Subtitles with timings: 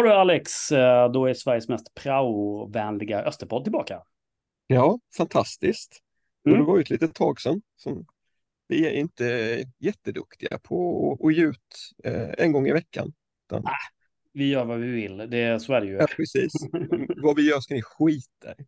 [0.00, 4.02] Har du Alex, eh, då är Sveriges mest praovänliga Österpodd tillbaka.
[4.66, 6.00] Ja, fantastiskt.
[6.46, 6.58] Mm.
[6.58, 7.62] Det var ju ett litet tag sedan.
[7.76, 8.06] Som
[8.68, 9.24] vi är inte
[9.78, 13.12] jätteduktiga på att ge ut eh, en gång i veckan.
[13.46, 13.64] Utan,
[14.32, 15.92] Vi gör vad vi vill, det, så är det ju.
[15.92, 16.52] ja, precis.
[17.22, 18.64] Vad vi gör ska ni skita i.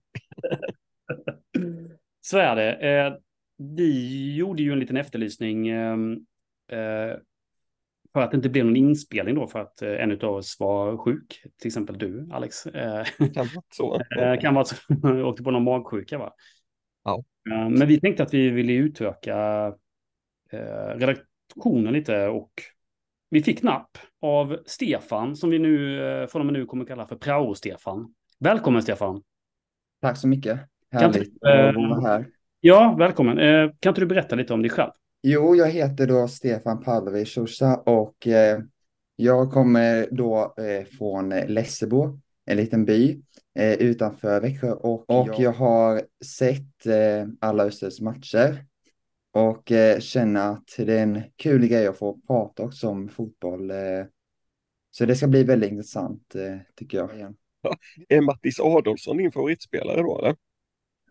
[2.21, 2.73] Så är det.
[2.73, 3.15] Eh,
[3.77, 5.97] vi gjorde ju en liten efterlysning eh,
[6.73, 7.17] eh,
[8.13, 10.97] för att det inte blev någon inspelning då för att eh, en av oss var
[10.97, 11.43] sjuk.
[11.61, 12.67] Till exempel du, Alex.
[12.67, 13.95] Eh, Kan vara så.
[14.21, 16.33] eh, kan vara du åkte på någon magsjuka, va?
[17.05, 17.25] Ja.
[17.45, 19.37] Men vi tänkte att vi ville utöka
[20.95, 22.53] redaktionen lite och
[23.31, 25.99] vi fick napp av Stefan som vi nu
[26.31, 28.15] från och med nu kommer kalla för Prao-Stefan.
[28.39, 29.23] Välkommen Stefan!
[30.01, 30.61] Tack så mycket.
[30.91, 32.27] Härligt att vara här.
[32.61, 33.37] Ja, välkommen.
[33.81, 34.91] Kan inte du berätta lite om dig själv?
[35.23, 37.37] Jo, jag heter då Stefan Pavlovic
[37.85, 38.61] och eh,
[39.17, 43.23] jag kommer då eh, från Lessebo, en liten by
[43.55, 48.65] eh, utanför Växjö och, och jag har sett eh, alla Östers matcher
[49.33, 53.71] och eh, känner att det är en kul grej att få prata också om fotboll.
[53.71, 54.05] Eh,
[54.91, 56.35] så det ska bli väldigt intressant
[56.77, 57.11] tycker jag.
[58.09, 60.37] Är Mattis Adolfsson din favoritspelare då eller?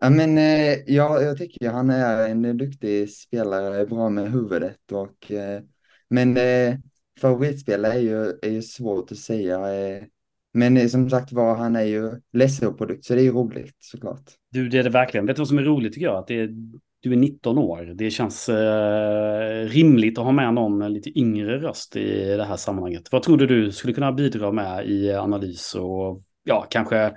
[0.02, 5.30] Ja, men eh, ja, jag tycker han är en duktig spelare, bra med huvudet och
[5.30, 5.62] eh,
[6.10, 6.76] men eh,
[7.20, 9.74] favoritspelare är ju, är ju svårt att säga.
[9.74, 10.02] Eh,
[10.54, 14.22] men eh, som sagt var, han är ju Lessebo-produkt så det är ju roligt såklart.
[14.50, 15.26] Du, det är det verkligen.
[15.26, 16.18] Vet du vad som är roligt tycker jag?
[16.18, 16.50] Att det är,
[17.00, 17.92] du är 19 år.
[17.94, 23.12] Det känns eh, rimligt att ha med någon lite yngre röst i det här sammanhanget.
[23.12, 27.14] Vad tror du du skulle kunna bidra med i analys och ja, kanske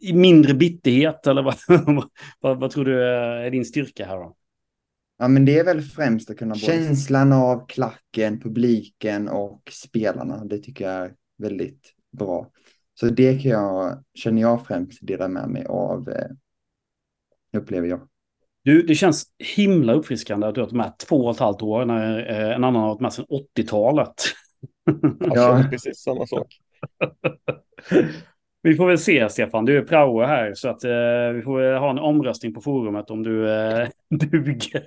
[0.00, 1.56] i mindre bitterhet eller vad,
[2.40, 4.36] vad, vad tror du är din styrka här då?
[5.18, 10.44] Ja, men det är väl främst att kunna känslan av klacken, publiken och spelarna.
[10.44, 12.50] Det tycker jag är väldigt bra.
[12.94, 16.30] Så det kan jag, känner jag främst dela med mig av, eh,
[17.56, 18.08] upplever jag.
[18.64, 21.84] Du, det känns himla uppfriskande att du har varit med två och ett halvt år
[21.84, 24.14] när eh, en annan har varit med sedan 80-talet.
[25.20, 25.64] Jag Ja.
[25.70, 26.58] precis samma sak.
[28.62, 29.64] Vi får väl se, Stefan.
[29.64, 33.10] Du är prao här, så att eh, vi får väl ha en omröstning på forumet
[33.10, 34.84] om du eh, duger.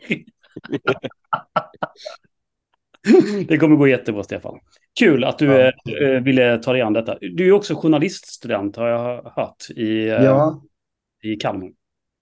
[3.48, 4.60] det kommer gå jättebra, Stefan.
[5.00, 5.72] Kul att du Ja.
[6.02, 7.18] eh, eh, ville ta dig an detta.
[7.22, 10.64] Du är också journaliststudent, har jag hört, i, eh, Ja,
[11.24, 11.70] i Kalmar.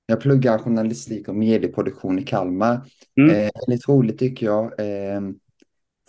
[0.05, 2.81] Jag pluggar journalistik och medieproduktion i Kalmar.
[3.17, 3.29] Mm.
[3.35, 4.79] Eh, väldigt roligt tycker jag.
[4.79, 5.21] Eh,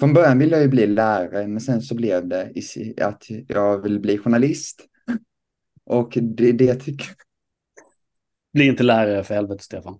[0.00, 2.53] från början ville jag ju bli lärare, men sen så blev det
[3.00, 4.87] att jag vill bli journalist.
[5.87, 7.06] Och det, det tycker
[8.55, 9.99] Bli inte lärare för helvete, Stefan.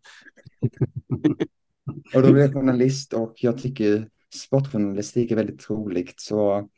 [2.15, 6.21] Och då blev jag journalist och jag tycker sportjournalistik är väldigt roligt.
[6.21, 6.69] Så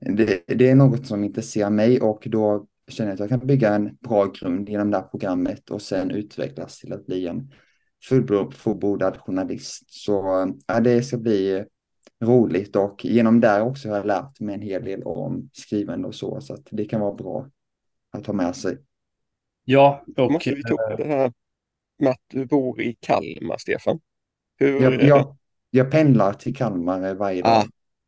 [0.00, 3.74] det, det är något som intresserar mig och då känner jag att jag kan bygga
[3.74, 7.52] en bra grund genom det här programmet och sen utvecklas till att bli en
[8.54, 9.84] fullbordad journalist.
[9.86, 11.64] Så ja, det ska bli
[12.24, 16.14] roligt och genom det också har jag lärt mig en hel del om skrivande och
[16.14, 16.40] så.
[16.40, 17.50] Så att det kan vara bra
[18.16, 18.78] att ha med sig.
[19.64, 21.32] Ja, och måste vi ta upp det här
[21.98, 24.00] med att du bor i Kalmar, Stefan.
[24.58, 25.36] Hur, Jag, jag,
[25.70, 27.50] jag pendlar till Kalmar varje dag.
[27.50, 27.64] Ah,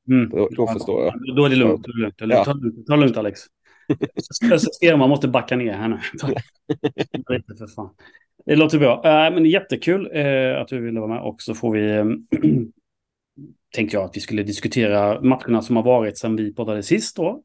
[0.08, 1.36] mm, då, då förstår jag.
[1.36, 1.84] då är det lugnt.
[1.86, 2.18] Då är det lugnt.
[2.18, 2.44] Ta, Ja.
[2.44, 3.40] ta, lugnt, ta lugnt, Alex.
[4.72, 5.98] Stefan måste backa ner här nu.
[6.20, 6.28] Ta-
[7.58, 7.90] för fan.
[8.46, 8.94] Det låter bra.
[9.04, 11.22] Eh, men jättekul eh, att du ville vara med.
[11.22, 11.90] Och så får vi...
[11.96, 12.04] eh,
[13.74, 17.42] tänkte jag att vi skulle diskutera matcherna som har varit sedan vi poddade sist då.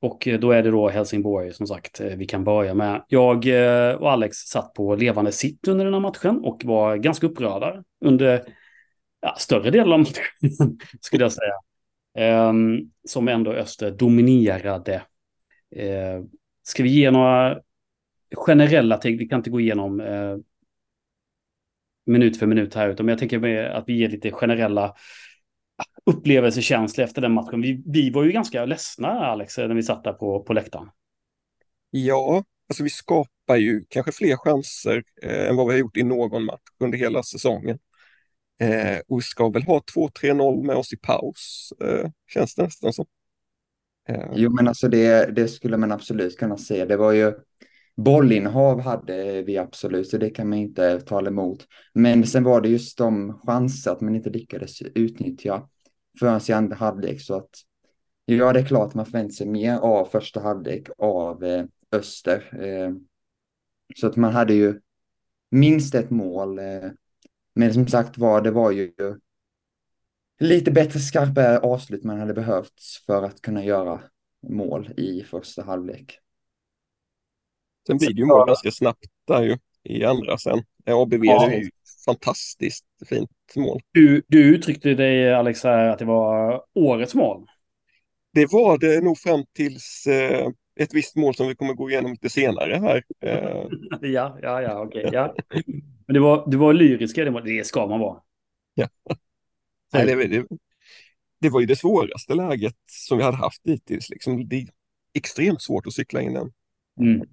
[0.00, 3.04] Och eh, då är det då Helsingborg som sagt eh, vi kan börja med.
[3.08, 7.26] Jag eh, och Alex satt på levande sitt under den här matchen och var ganska
[7.26, 8.44] upprörda under
[9.20, 11.54] ja, större delen av matchen skulle jag säga.
[12.48, 15.02] Um, som ändå Öster dominerade.
[15.76, 16.24] Uh,
[16.62, 17.58] ska vi ge några
[18.34, 19.18] generella ting?
[19.18, 20.38] Vi kan inte gå igenom uh,
[22.06, 24.94] minut för minut här, utan jag tänker att vi ger lite generella
[26.06, 27.60] upplevelsekänsla efter den matchen.
[27.60, 30.88] Vi, vi var ju ganska ledsna, Alex, när vi satt där på, på läktaren.
[31.90, 36.02] Ja, alltså vi skapar ju kanske fler chanser eh, än vad vi har gjort i
[36.02, 37.78] någon match under hela säsongen.
[38.60, 42.92] Eh, och vi ska väl ha 2-3-0 med oss i paus, eh, känns det nästan
[42.92, 43.06] som.
[44.08, 46.86] Eh, Jo, men alltså det, det skulle man absolut kunna säga.
[46.86, 47.32] Det var ju
[48.04, 51.66] bollinnehav hade vi absolut, så det kan man inte tala emot.
[51.94, 55.68] Men sen var det just de chanser att man inte lyckades utnyttja
[56.20, 57.20] förrän i andra halvlek.
[57.20, 57.50] Så att
[58.24, 62.64] ja, det är klart man förväntar sig mer av första halvlek av eh, Öster.
[62.64, 62.92] Eh,
[63.96, 64.80] så att man hade ju
[65.50, 66.58] minst ett mål.
[66.58, 66.90] Eh,
[67.54, 68.92] men som sagt var, det var ju
[70.40, 74.00] lite bättre, skarpare avslut man hade behövt för att kunna göra
[74.48, 76.18] mål i första halvlek.
[77.90, 80.62] Sen blir det ju mål ganska snabbt där ju i andra sen.
[80.86, 81.50] ABV ja.
[81.50, 81.70] är ju
[82.04, 83.80] fantastiskt fint mål.
[83.92, 87.46] Du, du uttryckte dig Alex att det var årets mål.
[88.34, 90.48] Det var det nog fram tills eh,
[90.80, 93.02] ett visst mål som vi kommer gå igenom lite senare här.
[93.20, 93.66] Eh.
[94.10, 95.06] ja, ja, ja, okej.
[95.06, 95.34] Okay, ja.
[96.06, 98.20] Men det var, det var lyriska, det, var, det ska man vara.
[98.74, 98.88] Ja.
[99.92, 100.46] Nej, det, det,
[101.40, 104.10] det, var ju det svåraste läget som vi hade haft hittills.
[104.10, 104.68] Liksom, det är
[105.14, 106.52] extremt svårt att cykla in den.
[107.00, 107.28] Mm.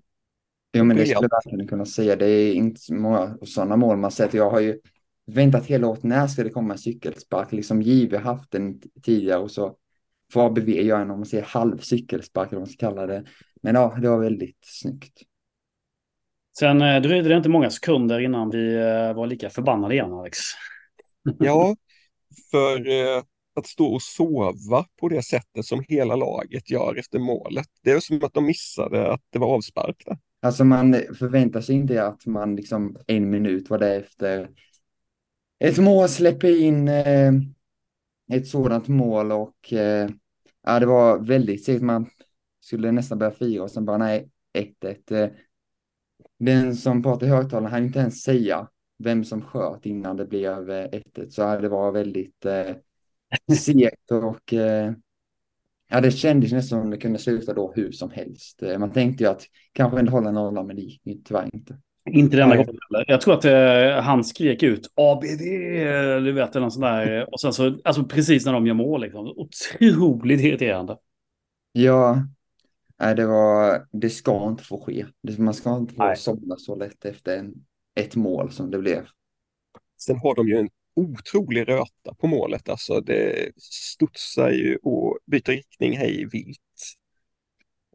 [0.77, 2.15] Jo, men det skulle jag verkligen kunna säga.
[2.15, 4.33] Det är inte så många sådana mål man sett.
[4.33, 4.79] Jag har ju
[5.25, 6.03] väntat hela året.
[6.03, 7.51] När ska det komma en cykelspark?
[7.51, 9.75] Liksom JW haft den tidigare och så
[10.33, 13.24] får ABV göra en, om man säger halv cykelspark, eller vad man ska kalla det.
[13.62, 15.21] Men ja, det var väldigt snyggt.
[16.59, 20.38] Sen eh, dröjde det inte många sekunder innan vi eh, var lika förbannade igen, Alex.
[21.39, 21.75] Ja,
[22.51, 23.23] för eh,
[23.56, 27.68] att stå och sova på det sättet som hela laget gör efter målet.
[27.83, 30.18] Det är som att de missade att det var avspark där.
[30.47, 34.49] Alltså man förväntar sig inte att man liksom en minut var det efter
[35.59, 37.33] ett mål släpper in eh,
[38.33, 40.09] ett sådant mål och eh,
[40.63, 41.81] ja, det var väldigt segt.
[41.81, 42.09] Man
[42.59, 45.11] skulle nästan börja fira och sen bara nej, 1-1.
[45.11, 45.29] Eh,
[46.39, 48.67] den som pratar i högtalaren hann inte ens säga
[48.97, 51.19] vem som sköt innan det blev 1-1.
[51.19, 52.75] Eh, så det var väldigt eh,
[53.57, 54.94] segt och eh,
[55.88, 58.63] ja, det kändes nästan som det kunde sluta då hur som helst.
[58.63, 59.44] Eh, man tänkte ju att
[59.74, 61.78] kanske ändå hålla nollan, men det gick tyvärr inte.
[62.10, 63.06] Inte denna gången heller.
[63.07, 65.39] Jag tror att eh, han skrek ut ABD,
[66.24, 67.30] du vet, eller något sånt där.
[67.34, 69.28] Och sen så, alltså precis när de gör mål, liksom.
[69.28, 70.98] Otroligt irriterande.
[71.72, 72.24] Ja,
[73.00, 75.06] nej, det var, det ska inte få ske.
[75.38, 77.54] Man ska inte få somna så lätt efter en,
[77.95, 79.07] ett mål som det blev.
[79.98, 82.69] Sen har de ju en otrolig röta på målet.
[82.69, 86.59] Alltså det studsar ju och byter riktning hej vilt.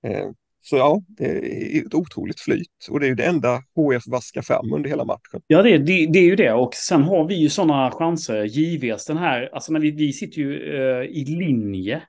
[0.03, 0.31] Eh,
[0.65, 4.43] så ja, det är ett otroligt flyt och det är ju det enda HF vaskar
[4.43, 5.43] fram under hela matchen.
[5.47, 8.45] Ja, det, det, det är ju det och sen har vi ju sådana chanser.
[8.45, 12.03] JVs den här, alltså men vi, vi sitter ju uh, i linje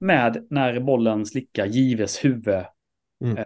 [0.00, 2.64] med när bollen slickar JVs huvud.
[3.24, 3.36] Mm.
[3.38, 3.44] Alltså,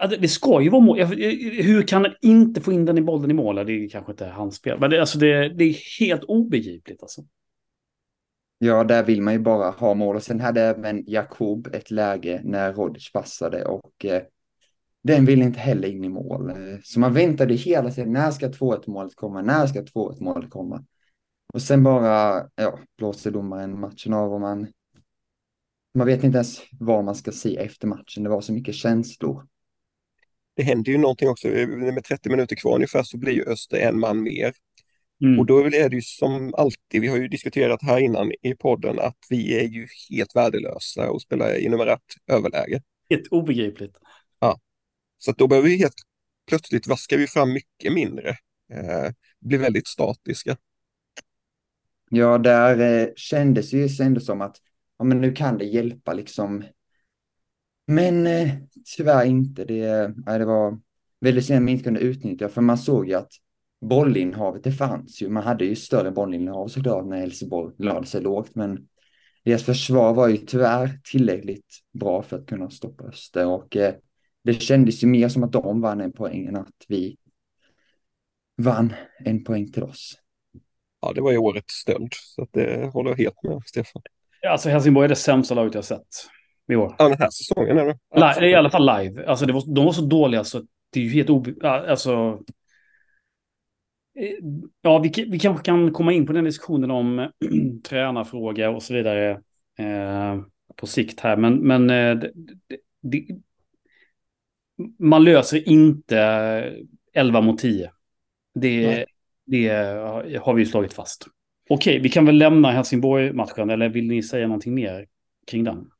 [0.00, 0.98] Alltså, det ska ju vara mål.
[0.98, 3.56] Hur kan han inte få in den i bollen i mål?
[3.56, 7.22] Det är kanske inte hans fel, Men det, alltså det, det är helt obegripligt alltså.
[8.58, 10.16] Ja, där vill man ju bara ha mål.
[10.16, 14.22] Och sen hade även Jakob ett läge när Rodic passade och eh,
[15.02, 16.52] den vill inte heller in i mål.
[16.82, 18.12] Så man väntade hela tiden.
[18.12, 19.42] När ska 2-1 målet komma?
[19.42, 20.84] När ska 2-1 målet komma?
[21.54, 24.66] Och sen bara ja, blåste domaren matchen av och man,
[25.94, 28.22] man vet inte ens vad man ska se efter matchen.
[28.22, 29.46] Det var så mycket känslor.
[30.58, 31.48] Det händer ju någonting också.
[31.48, 34.52] Med 30 minuter kvar ungefär så blir ju Öster en man mer.
[35.22, 35.38] Mm.
[35.38, 38.98] Och då är det ju som alltid, vi har ju diskuterat här innan i podden
[38.98, 42.82] att vi är ju helt värdelösa och spelar i numerärt överläge.
[43.10, 43.96] Helt obegripligt.
[44.40, 44.60] Ja,
[45.18, 45.94] så då behöver vi helt
[46.48, 48.28] plötsligt vaska vi fram mycket mindre.
[48.72, 50.56] Eh, blir väldigt statiska.
[52.10, 54.56] Ja, där eh, kändes ju ändå som att
[54.98, 56.64] ja, men nu kan det hjälpa liksom.
[57.90, 58.50] Men eh,
[58.96, 59.64] tyvärr inte.
[59.64, 60.78] Det, eh, det var
[61.20, 63.32] väldigt synd att man inte kunde utnyttja, för man såg ju att
[63.80, 65.28] bollinnehavet, det fanns ju.
[65.28, 68.88] Man hade ju större bollinnehav såklart när Helsingborg lade sig lågt, men
[69.44, 73.94] deras försvar var ju tyvärr tillräckligt bra för att kunna stoppa Öster och eh,
[74.44, 77.16] det kändes ju mer som att de vann en poäng än att vi
[78.56, 80.18] vann en poäng till oss.
[81.00, 84.02] Ja, det var ju årets stöld, så att det håller jag helt med Stefan.
[84.48, 86.06] Alltså Helsingborg är det sämsta laget jag sett
[86.68, 86.94] i år.
[86.98, 87.98] Ja, den här säsongen är det.
[88.14, 89.26] Live, I alla fall live.
[89.26, 91.64] Alltså det var, de var så dåliga så det är ju helt ob...
[91.64, 92.38] Alltså,
[94.18, 94.34] Eh,
[94.82, 97.30] ja, vi, vi kanske kan komma in på den diskussionen om
[97.88, 99.30] tränarfrågor och så vidare
[99.78, 100.40] eh,
[100.76, 101.36] på sikt här.
[101.36, 102.30] Men, men eh, det,
[103.02, 103.26] det,
[104.98, 106.18] man löser inte
[107.12, 107.90] 11 mot 10.
[108.54, 109.06] Det,
[109.46, 109.68] det
[110.42, 111.26] har vi ju slagit fast.
[111.70, 115.06] Okej, vi kan väl lämna Helsingborg-matchen, eller vill ni säga någonting mer
[115.46, 115.90] kring den?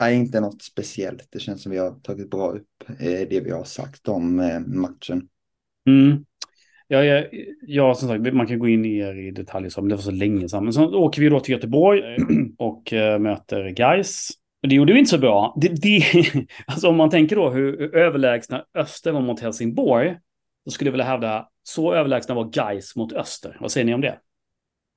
[0.00, 1.28] Nej, inte något speciellt.
[1.30, 4.60] Det känns som vi har tagit bra upp eh, det vi har sagt om eh,
[4.60, 5.28] matchen.
[5.86, 6.24] Mm.
[6.88, 7.24] Ja, ja,
[7.60, 10.48] ja, som sagt, man kan gå in mer i detaljer, men det var så länge
[10.48, 10.64] sedan.
[10.64, 12.02] Men så åker vi då till Göteborg
[12.58, 14.30] och äh, möter Geis.
[14.62, 15.56] Det gjorde vi inte så bra.
[15.60, 16.02] Det, det,
[16.66, 20.16] alltså om man tänker då hur överlägsna Öster var mot Helsingborg,
[20.64, 23.56] så skulle jag vilja hävda så överlägsna var Geis mot Öster.
[23.60, 24.18] Vad säger ni om det?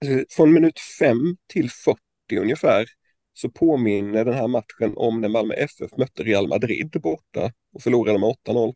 [0.05, 1.17] Alltså, från minut 5
[1.48, 1.98] till 40
[2.41, 2.86] ungefär
[3.33, 8.19] så påminner den här matchen om när Malmö FF mötte Real Madrid borta och förlorade
[8.19, 8.73] med 8-0.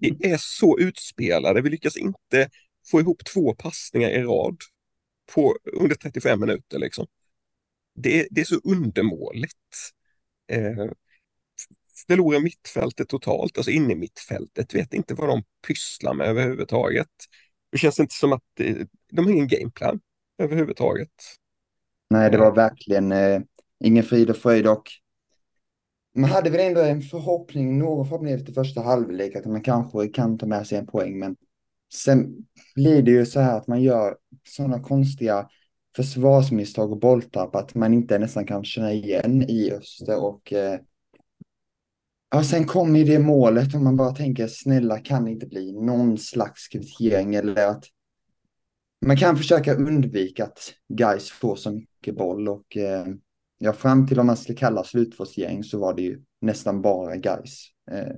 [0.00, 1.62] Vi är så utspelade.
[1.62, 2.48] Vi lyckas inte
[2.90, 4.56] få ihop två passningar i rad
[5.34, 6.78] på under 35 minuter.
[6.78, 7.06] Liksom.
[7.94, 9.54] Det, det är så undermåligt.
[10.52, 10.90] Eh,
[12.06, 17.08] förlorar mittfältet totalt, alltså inne i mittfältet, vet inte vad de pysslar med överhuvudtaget.
[17.72, 18.76] Det känns inte som att eh,
[19.12, 20.00] de har ingen gameplan
[20.38, 21.10] överhuvudtaget.
[22.10, 23.40] Nej, det var verkligen eh,
[23.84, 24.82] ingen frid och fröjd och
[26.16, 30.38] man hade väl ändå en förhoppning, någon förhoppning efter första halvlek att man kanske kan
[30.38, 31.36] ta med sig en poäng, men
[31.94, 34.16] sen blir det ju så här att man gör
[34.48, 35.48] sådana konstiga
[35.96, 40.80] försvarsmisstag och bolltapp att man inte nästan kan känna igen i Öster och eh,
[42.30, 45.72] ja, sen kommer ju det målet och man bara tänker snälla kan det inte bli
[45.72, 47.84] någon slags kvittering eller att
[49.06, 53.06] man kan försöka undvika att guys får så mycket boll och eh,
[53.58, 57.68] ja, fram till om man ska kalla slutforcering så var det ju nästan bara guys.
[57.90, 58.16] Eh,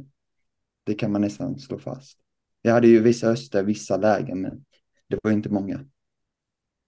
[0.84, 2.18] det kan man nästan slå fast.
[2.62, 4.64] Jag hade ju vissa öster, vissa lägen, men
[5.08, 5.84] det var inte många.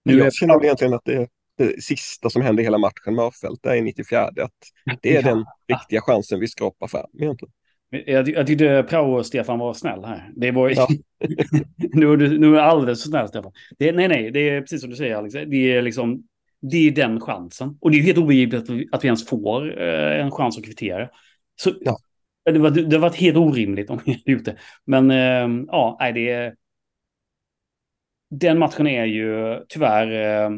[0.05, 1.27] Nu jag känner egentligen att det,
[1.57, 4.21] det sista som händer i hela matchen med Arfelt är i 94.
[4.21, 4.51] Att
[5.01, 7.53] det är den riktiga chansen vi skrapar fram egentligen.
[7.89, 10.31] Jag, jag tyckte Prao Stefan var snäll här.
[10.35, 10.87] Det var ja.
[11.77, 13.51] nu, är du, nu är alldeles för snäll Stefan.
[13.77, 15.33] Det, nej, nej, det är precis som du säger Alex.
[15.33, 16.23] Det är liksom,
[16.61, 17.77] det är den chansen.
[17.81, 20.65] Och det är helt obegripligt att vi, att vi ens får eh, en chans att
[20.65, 21.09] kvittera.
[21.55, 21.97] Så ja.
[22.45, 24.57] det, var, det var helt orimligt om vi hade gjort det.
[24.85, 26.55] Men eh, ja, nej, det är...
[28.31, 30.51] Den matchen är ju tyvärr eh,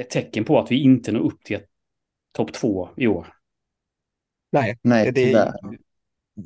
[0.00, 1.60] ett tecken på att vi inte når upp till
[2.32, 3.26] topp två i år.
[4.54, 5.52] Nej, Nej det är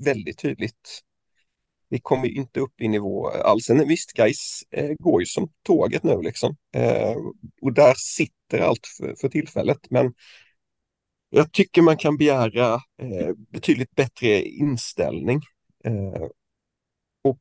[0.05, 1.01] väldigt tydligt.
[1.89, 3.69] Vi kommer inte upp i nivå alls.
[3.69, 6.57] Men visst, guys eh, går ju som tåget nu liksom.
[6.75, 7.17] Eh,
[7.63, 9.79] och där sitter allt för, för, tillfället.
[9.91, 10.15] Men
[11.31, 15.41] jag tycker man kan begära eh, betydligt bättre inställning.
[15.85, 16.29] Eh,
[17.25, 17.41] och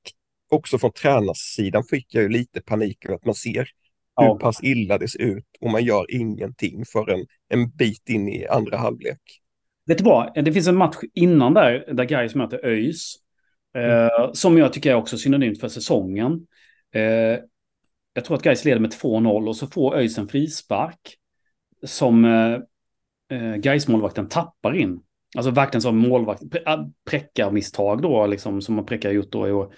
[0.49, 3.69] också från tränarsidan fick jag ju lite panik över att man ser
[4.21, 8.47] hur pass illa det ser ut och man gör ingenting förrän en bit in i
[8.47, 9.41] andra halvlek.
[9.87, 10.45] Vet du vad?
[10.45, 13.15] Det finns en match innan där, där Gais möter ÖIS.
[13.77, 14.33] Eh, mm.
[14.33, 16.47] som jag tycker är också synonymt för säsongen.
[16.93, 17.39] Eh,
[18.13, 21.17] jag tror att Gais leder med 2-0 och så får ÖIS en frispark.
[21.83, 22.53] Som eh,
[23.37, 24.99] eh Gais målvakten tappar in.
[25.37, 26.41] Alltså verkligen som målvakt,
[27.09, 29.73] präckarmisstag då, liksom som man präckar gjort då i år.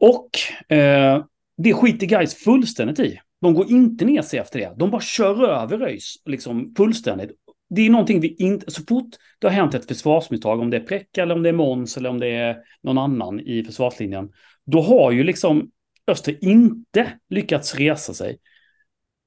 [0.00, 0.30] Och
[0.76, 1.24] eh,
[1.56, 3.20] det skiter Gais fullständigt i.
[3.40, 4.74] De går inte ner sig efter det.
[4.76, 7.30] De bara kör över ÖIS liksom fullständigt
[7.74, 10.80] det är någonting vi inte, så fort det har hänt ett försvarsmisstag, om det är
[10.80, 14.32] Präck eller om det är Måns eller om det är någon annan i försvarslinjen,
[14.64, 15.70] då har ju liksom
[16.06, 18.38] Öster inte lyckats resa sig.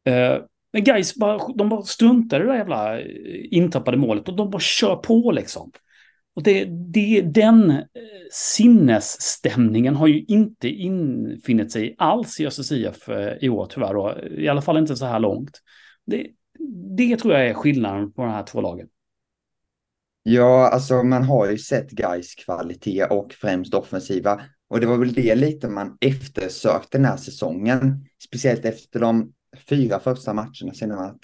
[0.09, 3.05] Uh, men guys, bara, de bara struntar i det där jävla eh,
[3.51, 5.71] intappade målet och de bara kör på liksom.
[6.35, 7.81] Och det, det, den eh,
[8.31, 13.09] sinnesstämningen har ju inte infinnit sig alls i Östers IF
[13.41, 14.17] i år tyvärr då.
[14.37, 15.61] I alla fall inte så här långt.
[16.05, 16.27] Det,
[16.97, 18.87] det tror jag är skillnaden på de här två lagen.
[20.23, 24.41] Ja, alltså man har ju sett guys kvalitet och främst offensiva.
[24.67, 28.05] Och det var väl det lite man eftersökte den här säsongen.
[28.23, 29.33] Speciellt efter de
[29.69, 31.05] fyra första matcherna senare.
[31.05, 31.23] att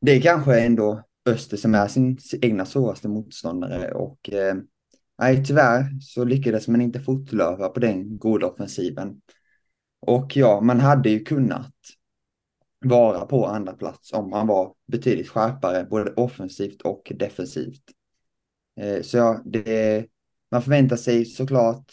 [0.00, 3.92] det är kanske ändå Öster som är sin egna svåraste motståndare.
[3.92, 4.56] Och eh,
[5.18, 9.20] nej, tyvärr så lyckades man inte fortlöpa på den goda offensiven.
[10.00, 11.74] Och ja, man hade ju kunnat
[12.80, 17.82] vara på andra plats om han var betydligt skärpare både offensivt och defensivt.
[18.80, 20.06] Eh, så ja, det,
[20.50, 21.92] man förväntar sig såklart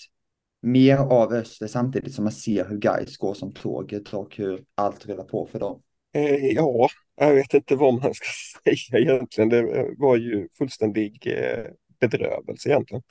[0.61, 5.05] mer av Öster samtidigt som man ser hur guys går som tåget och hur allt
[5.05, 5.81] rullar på för dem.
[6.13, 8.25] Eh, ja, jag vet inte vad man ska
[8.63, 9.49] säga egentligen.
[9.49, 11.65] Det eh, var ju fullständig eh,
[11.99, 13.03] bedrövelse egentligen.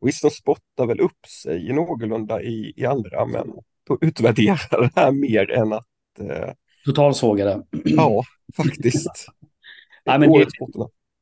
[0.00, 3.52] Visst, de spottar väl upp sig någorlunda i, i andra, men
[4.00, 5.86] utvärderar det här mer än att
[6.20, 6.50] eh,
[6.84, 7.62] Totalsågade.
[7.84, 8.22] Ja,
[8.56, 9.26] faktiskt.
[10.04, 10.46] Nej, men det,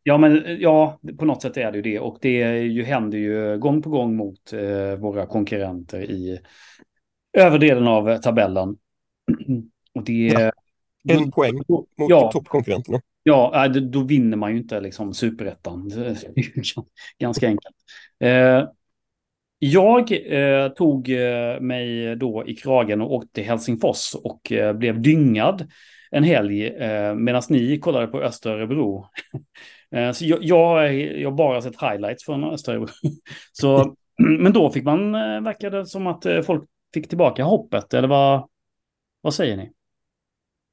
[0.03, 2.01] ja, men ja, på något sätt är det ju det.
[2.01, 6.41] Och det ju, händer ju gång på gång mot eh, våra konkurrenter i
[7.33, 8.77] överdelen av tabellen.
[9.95, 10.13] Och det...
[10.13, 10.53] Ja,
[11.09, 13.01] en då, poäng mot ja, toppkonkurrenterna.
[13.23, 15.91] Ja, då vinner man ju inte liksom superettan.
[17.19, 17.77] Ganska enkelt.
[18.21, 18.69] Eh,
[19.59, 25.03] jag eh, tog eh, mig då i kragen och åkte till Helsingfors och eh, blev
[25.03, 25.71] dyngad
[26.11, 29.07] en helg eh, medan ni kollade på Österebro.
[29.95, 32.89] eh, så jag, jag, jag bara sett highlights från Österebro.
[33.53, 33.95] så,
[34.41, 38.49] men då fick man, eh, verkade som att eh, folk fick tillbaka hoppet, eller vad,
[39.21, 39.73] vad säger ni?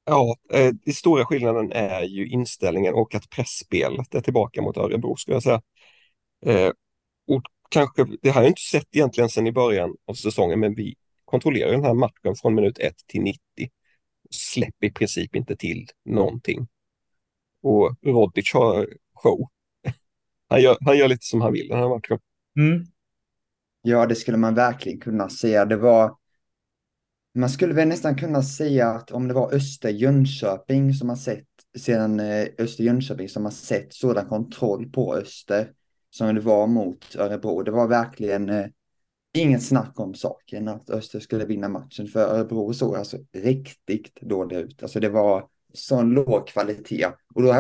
[0.06, 5.16] Ja, eh, den stora skillnaden är ju inställningen och att pressspelet är tillbaka mot Örebro
[5.16, 5.62] skulle jag säga.
[6.46, 6.72] Eh,
[7.28, 10.96] och kanske, det har jag inte sett egentligen sedan i början av säsongen, men vi
[11.26, 13.40] kontrollerar den här matchen från minut 1 till 90.
[14.32, 16.68] Släpper i princip inte till någonting.
[17.64, 19.50] och Rodic har show.
[20.50, 22.20] Han gör, han gör lite som han vill den här matchen.
[22.58, 22.86] Mm.
[23.82, 25.66] Ja, det skulle man verkligen kunna säga.
[25.66, 26.18] Det var...
[27.36, 31.48] Man skulle väl nästan kunna säga att om det var Öster Jönköping som har sett,
[31.78, 35.72] sedan eh, Öster Jönköping som har sett sådan kontroll på Öster
[36.18, 37.64] som det var mot Örebro.
[37.64, 38.66] Det var verkligen eh,
[39.34, 42.08] inget snack om saken att Öster skulle vinna matchen.
[42.08, 44.84] För Örebro såg alltså riktigt dåliga ut.
[44.84, 47.08] Alltså det var sån låg kvalitet.
[47.36, 47.52] Och då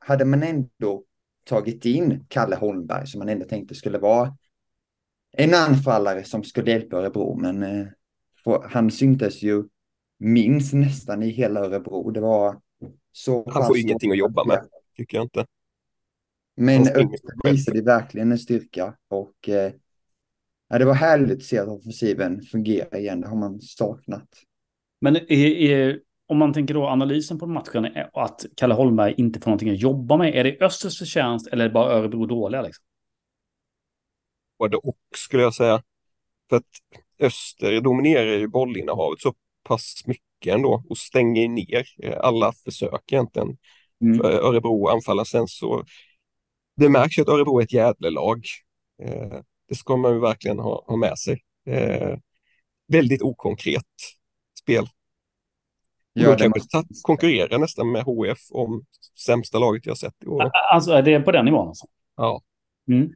[0.00, 1.04] hade man ändå
[1.44, 4.36] tagit in Kalle Holmberg som man ändå tänkte skulle vara
[5.32, 7.38] en anfallare som skulle hjälpa Örebro.
[7.40, 7.86] Men eh,
[8.70, 9.64] han syntes ju
[10.18, 12.10] minst nästan i hela Örebro.
[12.10, 12.60] Det var
[13.12, 15.46] så Han får ingenting att jobba med, tycker jag inte.
[16.56, 19.72] Men Öster visade verkligen en styrka och eh,
[20.68, 23.20] ja, det var härligt att se att offensiven fungerar igen.
[23.20, 24.28] Det har man saknat.
[25.00, 29.50] Men är, är, om man tänker då analysen på matchen, att Kalle Holmberg inte får
[29.50, 32.62] någonting att jobba med, är det Östers förtjänst eller är det bara Örebro dåliga?
[32.62, 32.84] Liksom?
[34.58, 35.82] Både och skulle jag säga.
[36.48, 36.64] För att
[37.20, 41.86] Öster dominerar ju bollinnehavet så pass mycket ändå och stänger ner
[42.20, 43.56] alla försök egentligen.
[44.00, 44.18] Mm.
[44.18, 45.84] För Örebro anfaller sen så
[46.76, 48.46] det märks ju att Örebro är ett jädrelag.
[49.02, 51.42] Eh, det ska man ju verkligen ha, ha med sig.
[51.66, 52.18] Eh,
[52.88, 53.84] väldigt okonkret
[54.58, 54.86] spel.
[56.12, 58.84] Ja, de kanske konkurrerar nästan med HF om
[59.26, 60.50] sämsta laget jag sett i år.
[60.72, 61.86] Alltså är det på den nivån alltså?
[62.16, 62.42] Ja.
[62.88, 63.12] Mm.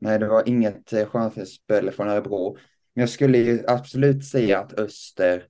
[0.00, 2.56] Nej, det var inget eh, skönhetsspel från Örebro.
[2.94, 5.46] Men jag skulle ju absolut säga att Öster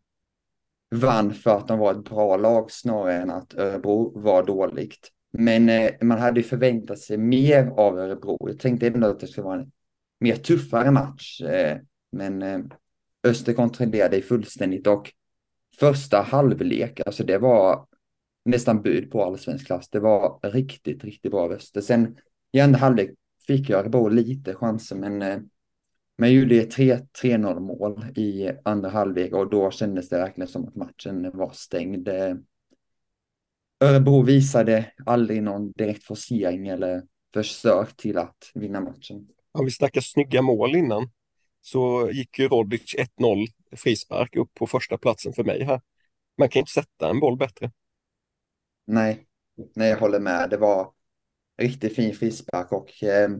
[0.90, 5.12] vann för att de var ett bra lag snarare än att Örebro var dåligt.
[5.32, 8.38] Men eh, man hade ju förväntat sig mer av Örebro.
[8.40, 9.72] Jag tänkte ändå att det skulle vara en
[10.20, 11.40] mer tuffare match.
[11.40, 11.78] Eh,
[12.12, 12.60] men eh,
[13.24, 15.12] Öster kontrollerade fullständigt och
[15.80, 17.86] första halvlek, alltså det var
[18.44, 19.88] nästan bud på allsvensk klass.
[19.88, 21.80] Det var riktigt, riktigt bra av Öster.
[21.80, 22.16] Sen
[22.52, 23.10] i andra halvlek
[23.46, 25.48] fick Örebro lite chanser, men
[26.18, 31.30] man gjorde 3-0 mål i andra halvlek och då kändes det verkligen som att matchen
[31.34, 32.08] var stängd.
[33.80, 37.02] Örebro visade aldrig någon direkt forcering eller
[37.34, 39.28] försök till att vinna matchen.
[39.52, 41.10] Om vi snackar snygga mål innan
[41.60, 45.80] så gick ju Rodic 1-0 frispark upp på första platsen för mig här.
[46.38, 47.70] Man kan inte sätta en boll bättre.
[48.86, 49.26] Nej,
[49.74, 50.50] nej jag håller med.
[50.50, 50.92] Det var
[51.58, 53.30] riktigt fin frispark och eh,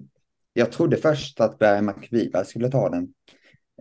[0.53, 3.15] jag trodde först att Berg McViberg skulle ta den.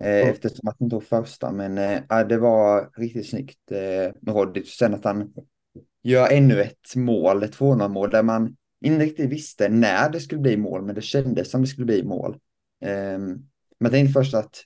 [0.01, 0.29] Eh, mm.
[0.29, 4.77] Eftersom att han tog första, men eh, det var riktigt snyggt eh, med Rodic.
[4.77, 5.33] Sen att han
[6.03, 10.41] gör ännu ett mål, ett 2-0 mål där man inte riktigt visste när det skulle
[10.41, 12.37] bli mål, men det kändes som det skulle bli mål.
[13.15, 14.63] Um, man tänkte först att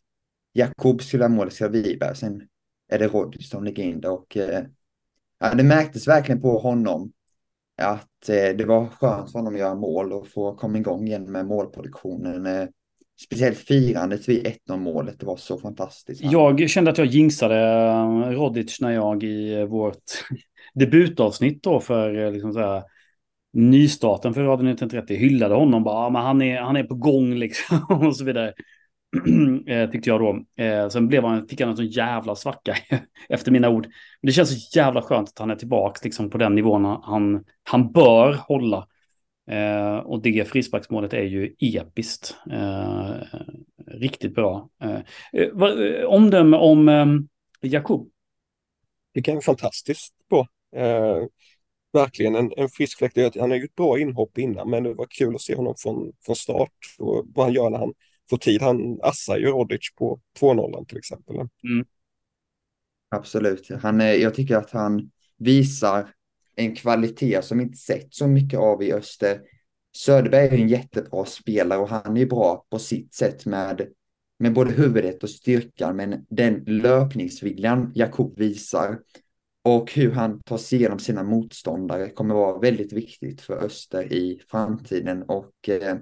[0.53, 2.47] Jakob skulle ha målet, ska Wiberg, sen
[2.89, 4.59] är det Roddy som ligger in det och uh,
[5.39, 7.11] ja, det märktes verkligen på honom
[7.77, 11.31] att uh, det var skönt för honom att göra mål och få komma igång igen
[11.31, 12.45] med målproduktionen.
[12.45, 12.67] Uh,
[13.25, 16.21] speciellt firandet vid 1-0 målet, det var så fantastiskt.
[16.23, 17.55] Jag kände att jag jinxade
[18.35, 20.03] Rodic när jag i vårt
[20.73, 22.83] debutavsnitt då för eh, liksom så här,
[23.53, 27.35] nystarten för Radio 1930 hyllade honom bara, ah, men han är, han är på gång
[27.35, 28.53] liksom och så vidare.
[29.67, 30.63] eh, tyckte jag då.
[30.63, 32.75] Eh, sen blev han, fick han en sån jävla svacka
[33.29, 33.85] efter mina ord.
[34.21, 37.45] Men det känns så jävla skönt att han är tillbaka liksom, på den nivån han,
[37.63, 38.87] han bör hålla.
[39.47, 42.35] Eh, och det frisparksmålet är ju episkt.
[42.51, 43.15] Eh,
[43.87, 44.69] riktigt bra.
[44.81, 44.99] Eh,
[45.33, 47.05] eh, eh omdöme om eh,
[47.61, 48.09] Jakob?
[49.13, 50.47] Det kan vara fantastiskt bra.
[50.75, 51.25] Eh,
[51.93, 53.17] verkligen en, en frisk fläkt.
[53.39, 56.35] Han har gjort bra inhopp innan, men det var kul att se honom från, från
[56.35, 57.93] start och vad han gör när han
[58.29, 58.61] får tid.
[58.61, 61.35] Han assar ju Rodic på 2-0 till exempel.
[61.35, 61.85] Mm.
[63.09, 63.69] Absolut.
[63.81, 66.09] Han är, jag tycker att han visar
[66.55, 69.41] en kvalitet som inte sett så mycket av i Öster.
[69.95, 73.87] Söderberg är en jättebra spelare och han är bra på sitt sätt med,
[74.39, 78.99] med både huvudet och styrkan, men den löpningsviljan Jakob visar
[79.63, 84.41] och hur han tar sig igenom sina motståndare kommer vara väldigt viktigt för Öster i
[84.47, 85.23] framtiden.
[85.23, 85.97] Och eh,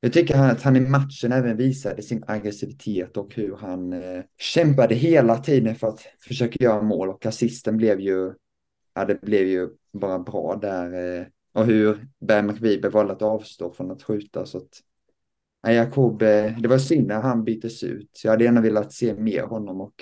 [0.00, 4.94] jag tycker att han i matchen även visade sin aggressivitet och hur han eh, kämpade
[4.94, 7.08] hela tiden för att försöka göra mål.
[7.08, 8.34] Och assisten blev ju,
[8.94, 11.20] ja, det blev ju bara bra där.
[11.20, 14.46] Eh, och hur Berg McVibe valde att avstå från att skjuta.
[14.46, 14.80] Så att,
[15.62, 18.10] ja, Jakob, eh, det var synd när han byttes ut.
[18.12, 19.94] Så jag hade gärna velat se mer honom och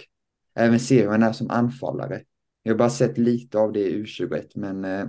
[0.55, 2.23] även se hur han är som anfallare.
[2.67, 5.07] Jag har bara sett lite av det i U21, men eh,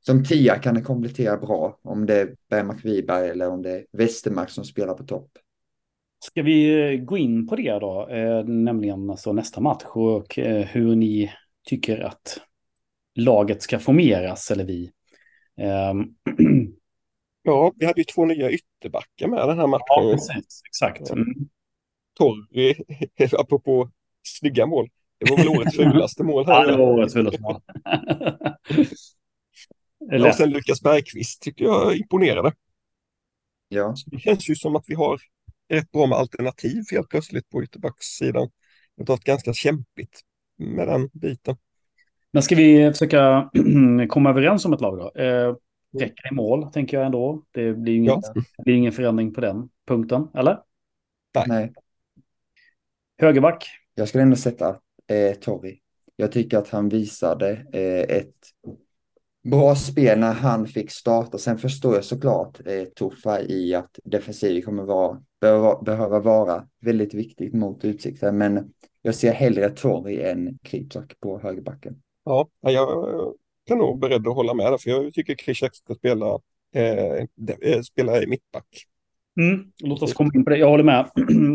[0.00, 3.86] som tia kan det komplettera bra om det är Bergmark Wiberg eller om det är
[3.92, 5.30] Westermark som spelar på topp.
[6.24, 10.66] Ska vi eh, gå in på det då, eh, nämligen alltså nästa match och eh,
[10.66, 11.32] hur ni
[11.68, 12.40] tycker att
[13.14, 14.92] laget ska formeras, eller vi.
[15.56, 16.04] Ehm,
[17.42, 19.84] Ja, vi hade ju två nya ytterbackar med den här matchen.
[19.86, 20.62] ja, precis.
[20.68, 21.10] Exakt.
[21.10, 21.26] Mm.
[22.18, 22.74] Torri,
[23.38, 23.90] apropå
[24.22, 24.88] snygga mål.
[25.20, 26.66] Det var väl årets fulaste mål Ja, här.
[26.66, 27.60] det var årets fulaste mål.
[29.98, 32.52] Ja, och sen Lukas Bergqvist tyckte jag imponerade.
[33.68, 35.20] Ja, Så det känns ju som att vi har
[35.68, 38.48] rätt bra med alternativ helt plötsligt på ytterbackssidan.
[38.96, 40.20] Det har varit ganska kämpigt
[40.58, 41.56] med den biten.
[42.32, 43.50] Men ska vi försöka
[44.08, 45.20] komma överens om ett lag då?
[45.22, 45.54] Eh,
[46.00, 47.44] räcker i mål, tänker jag ändå.
[47.50, 48.42] Det blir ju ingen, Ja.
[48.64, 50.58] blir ingen förändring på den punkten, eller?
[51.46, 51.72] nej.
[53.18, 53.68] Högerback?
[53.94, 54.76] Jag skulle ändå sätta
[55.10, 55.78] eh, Torri.
[56.16, 58.34] Jag tycker att han visade eh, ett
[59.44, 61.38] bra spel när han fick starta.
[61.38, 67.14] Sen förstår jag såklart eh, Tuffa i att defensiv kommer vara, behöva, behöva vara väldigt
[67.14, 68.38] viktigt mot Utsikten.
[68.38, 71.96] Men jag ser hellre Torri än Kripsak på högerbacken.
[72.24, 72.88] Ja, jag
[73.70, 76.38] är nog beredd att hålla med där, för jag tycker Krishak ska spela,
[76.74, 77.26] eh,
[77.60, 78.66] eh, spela i mittback.
[79.40, 79.64] Mm.
[79.78, 80.56] Låt oss komma in på det.
[80.56, 81.10] Jag håller med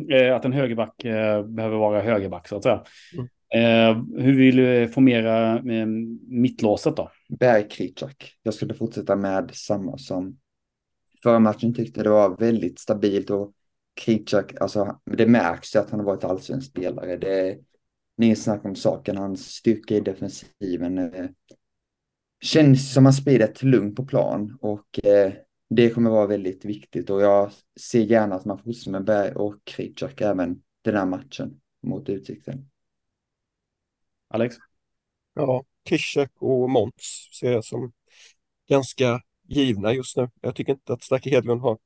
[0.30, 2.84] eh, att en högerback eh, behöver vara högerback, så att säga.
[3.14, 3.28] Mm.
[3.56, 5.86] Eh, hur vill du eh, formera eh,
[6.28, 7.12] mittlåset då?
[7.40, 8.34] Berg Kripsak.
[8.44, 10.38] Jag skulle fortsätta med samma som
[11.24, 13.54] förra matchen tyckte det var väldigt stabilt och
[14.02, 17.18] Kritjak, alltså det märks ju att han har varit allsvensk spelare.
[17.18, 17.58] Det är
[18.22, 19.18] inget snack om saken.
[19.18, 21.26] Hans styrka i defensiven eh,
[22.42, 25.34] känns som att han sprider ett lugn på plan och eh,
[25.70, 29.56] det kommer vara väldigt viktigt och jag ser gärna att man fortsätter med Berg och
[29.64, 32.70] Kritjak även den här matchen mot Utsikten.
[34.30, 34.56] Alex?
[35.34, 37.92] Ja, Krishak och Måns ser jag som
[38.70, 40.30] ganska givna just nu.
[40.42, 41.78] Jag tycker inte att Starke Hedlund har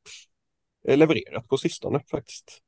[0.87, 2.61] eh, levererat på sistone faktiskt.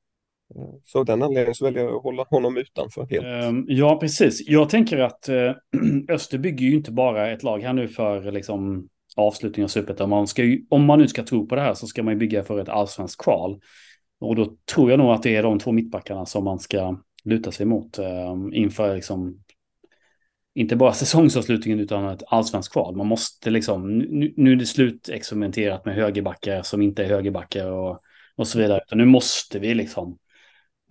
[0.56, 3.26] Eh, Så av den anledningen så väljer jag att hålla honom utanför helt.
[3.26, 4.48] Ehm, Ja, precis.
[4.48, 5.52] Jag tänker att eh,
[6.10, 10.10] Öster bygger ju inte bara ett lag här nu för liksom, avslutning av Superettan.
[10.10, 12.20] Man ska ju, om man nu ska tro på det här så ska man ju
[12.20, 13.60] bygga för ett allsvenskt kval.
[14.20, 17.52] Och då tror jag nog att det är de två mittbackarna som man ska luta
[17.52, 19.44] sig mot eh, inför liksom,
[20.56, 22.96] inte bara säsongsavslutningen utan ett allsvenskt kval.
[22.96, 28.00] Man måste liksom, nu, nu är det slutexperimenterat med högerbackar som inte är högerbackar och,
[28.36, 28.82] och så vidare.
[28.86, 30.18] Utan nu måste vi liksom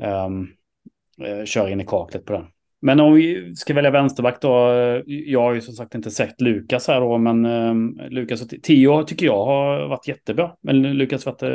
[0.02, 2.46] eh, köra in i kaklet på den.
[2.82, 4.72] Men om vi ska välja vänsterback då.
[4.72, 7.74] eh, Jag har ju som sagt inte sett Lukas här då, men eh,
[8.10, 10.52] Lukas och Tio tycker jag har varit jättebra.
[10.60, 11.42] Men Lukas varit...
[11.42, 11.48] eh,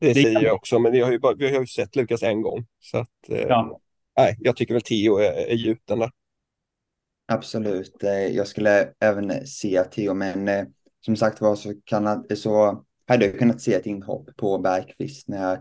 [0.00, 2.42] Det säger jag också, men jag har ju, bara, vi har ju sett Lukas en
[2.42, 2.66] gång.
[2.80, 3.80] Så att, eh, Ja.
[4.16, 6.10] nej, jag tycker väl Tio är, är gjuten där.
[7.30, 8.02] Absolut.
[8.02, 10.64] Eh, jag skulle även se Theo, men eh,
[11.00, 15.28] som sagt var så, kan, eh, så hade jag kunnat se ett inhopp på Bergqvist
[15.28, 15.58] när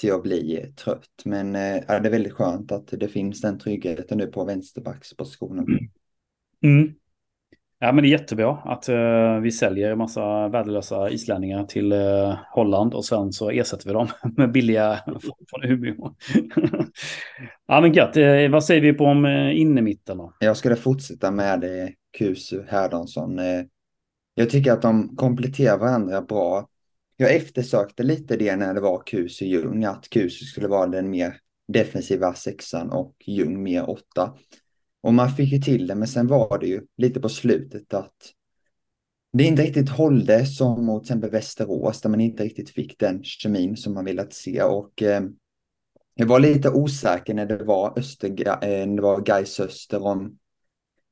[0.00, 1.22] Theo blir trött.
[1.24, 5.64] Men är det är väldigt skönt att det finns den tryggheten nu på vänsterbackspositionen.
[5.64, 6.80] Mm.
[6.80, 6.94] mm.
[7.80, 12.34] Ja, men det är jättebra att uh, vi säljer en massa värdelösa islänningar till uh,
[12.50, 15.94] Holland och sen så ersätter vi dem med billiga från, från Umeå.
[17.66, 18.16] ja, men gött.
[18.16, 20.32] Uh, vad säger vi på om uh, innermitten då?
[20.38, 21.88] Jag skulle fortsätta med uh,
[22.18, 23.38] Kusu Härdonsson.
[24.34, 26.68] Jag tycker att de kompletterar varandra bra.
[27.16, 31.36] Jag eftersökte lite det när det var Kusu Ljung, att Kusu skulle vara den mer
[31.72, 34.34] defensiva sexan och Ljung mer åtta.
[35.00, 38.32] Och man fick ju till det, men sen var det ju lite på slutet att
[39.32, 43.24] det inte riktigt hållde som mot till exempel Västerås, där man inte riktigt fick den
[43.24, 44.62] kemin som man velat se.
[44.62, 45.22] Och eh,
[46.14, 50.38] jag var lite osäker när det var Öster, eh, när det var Gais Öster om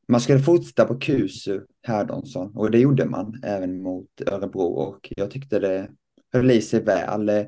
[0.08, 2.56] man skulle fortsätta på Kusu Härdonsson.
[2.56, 5.90] och det gjorde man även mot Örebro och jag tyckte det
[6.32, 7.28] höll i sig väl.
[7.28, 7.44] Eh,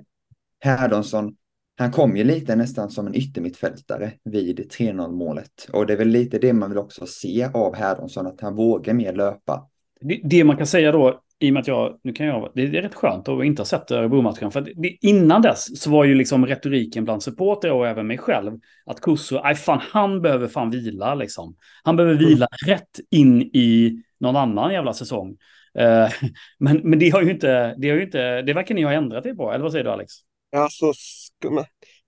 [0.61, 1.37] Härdonsson
[1.79, 6.09] han kom ju lite nästan som en yttermittfältare vid 3-0 målet och det är väl
[6.09, 9.69] lite det man vill också se av Herdonsson, att han vågar mer löpa.
[10.01, 12.63] Det, det man kan säga då, i och med att jag, nu kan jag, det
[12.63, 14.51] är rätt skönt att inte ha sett Örebro-matchen.
[14.51, 18.53] För det, innan dess så var ju liksom retoriken bland supportrar och även mig själv
[18.87, 21.57] att Kusso, nej fan, han behöver fan vila liksom.
[21.85, 25.37] Han behöver vila rätt in i någon annan jävla säsong.
[25.79, 26.09] Eh,
[26.59, 29.27] men, men det har ju inte, det har ju inte, det verkar ni ha ändrat
[29.27, 30.13] er på, eller vad säger du Alex?
[30.57, 31.65] Alltså, ska man,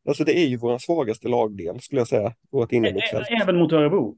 [0.09, 3.29] alltså det är ju vår svagaste lagdel skulle jag säga, vårt innermittfält.
[3.43, 4.17] Även mot Örebro?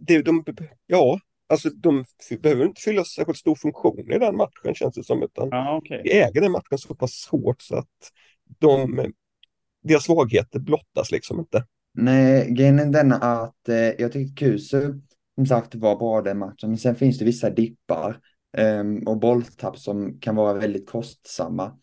[0.00, 0.44] Det, de,
[0.86, 2.04] ja, alltså de
[2.40, 6.00] behöver inte fylla särskilt stor funktion i den matchen känns det som, utan Ja, okej.
[6.04, 8.12] vi äger den matchen så pass hårt så att
[8.58, 9.06] de,
[9.82, 11.66] deras svagheter blottas liksom inte.
[11.94, 14.94] Nej, grejen är denna att eh, jag tyckte Kusu
[15.34, 18.18] som sagt var bra den matchen, men sen finns det vissa dippar
[18.56, 21.78] ehm, och bolltapp som kan vara väldigt kostsamma.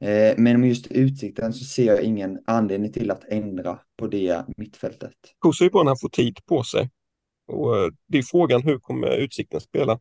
[0.00, 4.44] Eh, men med just utsikten så ser jag ingen anledning till att ändra på det
[4.56, 5.12] mittfältet.
[5.38, 6.90] Koso är bra när han får tid på sig.
[7.46, 9.92] Och eh, det är frågan hur kommer Utsikten spela?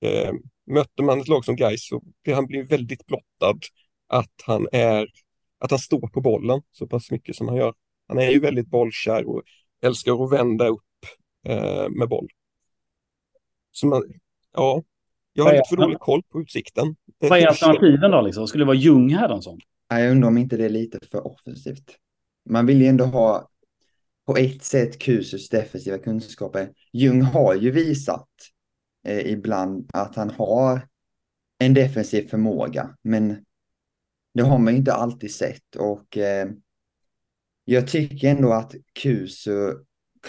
[0.00, 0.32] Eh,
[0.66, 3.58] möter man ett lag som Gais så blir han blir väldigt blottad
[4.06, 5.08] att han är
[5.58, 7.74] att han står på bollen så pass mycket som han gör.
[8.08, 9.42] Han är ju väldigt bollkär och
[9.82, 10.82] älskar att vända upp
[11.46, 12.28] eh, med boll.
[13.70, 14.02] Så man,
[14.52, 14.82] ja,
[15.32, 16.96] jag har lite för dålig koll på utsikten.
[17.18, 18.20] Vad är alternativen då?
[18.20, 18.48] Liksom?
[18.48, 19.58] Skulle det vara Ljung här då?
[19.88, 21.96] Jag undrar om inte det är lite för offensivt.
[22.48, 23.48] Man vill ju ändå ha
[24.26, 26.72] på ett sätt Kusus defensiva kunskaper.
[26.92, 28.28] Ljung har ju visat
[29.06, 30.88] eh, ibland att han har
[31.58, 33.44] en defensiv förmåga, men
[34.34, 36.48] det har man ju inte alltid sett och eh,
[37.64, 39.74] jag tycker ändå att Kusu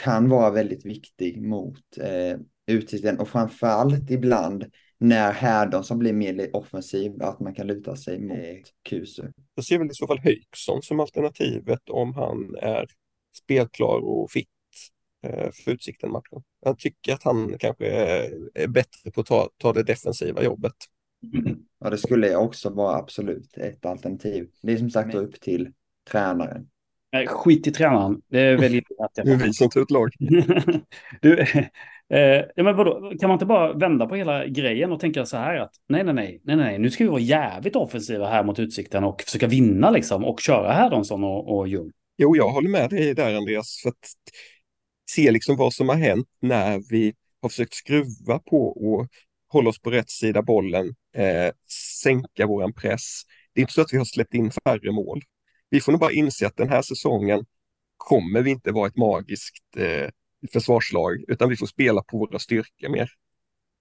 [0.04, 4.66] kan vara väldigt viktig mot eh, utsikten och framförallt ibland
[5.02, 8.38] när Härdon som blir mer offensiv, att man kan luta sig mot
[8.90, 9.24] Kusu.
[9.56, 12.86] Jag ser väl i så fall Höjksson som alternativet om han är
[13.38, 14.48] spelklar och fit
[15.24, 16.44] eh, för utsikten matchen.
[16.66, 17.86] Jag tycker att han kanske
[18.54, 20.76] är bättre på att ta, ta det defensiva jobbet.
[21.80, 24.50] Ja, det skulle också vara absolut ett alternativ.
[24.62, 25.72] Det är som sagt upp till
[26.10, 26.68] tränaren.
[27.12, 28.22] Nej, skit i tränaren.
[28.28, 30.14] Det är väldigt Det är vi som tar ut lag.
[31.22, 31.46] du,
[32.12, 35.56] eh, men vadå, kan man inte bara vända på hela grejen och tänka så här
[35.56, 39.04] att nej, nej, nej, nej, nej, nu ska vi vara jävligt offensiva här mot Utsikten
[39.04, 41.92] och försöka vinna liksom och köra Herdonsson och, och Ljung.
[42.18, 44.10] Jo, jag håller med dig där Andreas, för att
[45.12, 49.08] se liksom vad som har hänt när vi har försökt skruva på och
[49.48, 51.52] hålla oss på rätt sida bollen, eh,
[52.04, 53.22] sänka våran press.
[53.54, 55.22] Det är inte så att vi har släppt in färre mål.
[55.70, 57.46] Vi får nog bara inse att den här säsongen
[57.98, 60.10] kommer vi inte vara ett magiskt eh,
[60.54, 63.10] försvarslag, utan vi får spela på våra styrkor mer.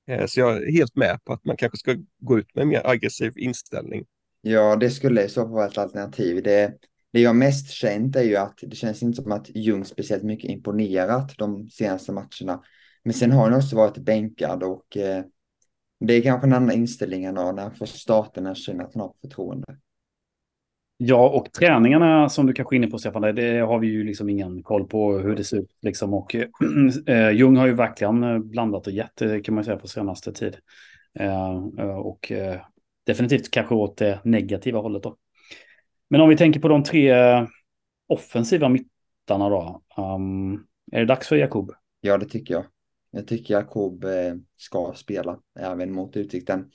[0.09, 2.69] Eh, så jag är helt med på att man kanske ska gå ut med en
[2.69, 4.05] mer aggressiv inställning.
[4.41, 6.43] Ja, det skulle i så fall vara ett alternativ.
[6.43, 6.75] Det,
[7.13, 10.51] det jag mest känt är ju att det känns inte som att Ljung speciellt mycket
[10.51, 12.63] imponerat de senaste matcherna.
[13.03, 15.25] Men sen har han också varit bänkad och eh,
[16.01, 18.95] det är kanske en annan inställning än när han får starta när han känner att
[18.95, 19.77] han har förtroende.
[21.03, 24.29] Ja, och träningarna som du kanske är inne på Stefan, det har vi ju liksom
[24.29, 25.77] ingen koll på hur det ser ut.
[25.83, 26.15] Liksom.
[26.15, 26.35] Och
[27.07, 30.57] äh, Jung har ju verkligen eh, blandat och gett, kan man säga, på senaste tid.
[31.19, 32.61] Äh, och äh,
[33.07, 35.17] definitivt kanske åt det negativa hållet då.
[36.11, 37.15] Men om vi tänker på de tre
[38.07, 39.83] offensiva mittarna då.
[39.97, 40.55] Um,
[40.93, 41.73] är det dags för Jakob?
[42.01, 42.65] Ja, det tycker jag.
[43.11, 44.05] Jag tycker Jakob
[44.57, 46.71] ska spela även mot Utsikten.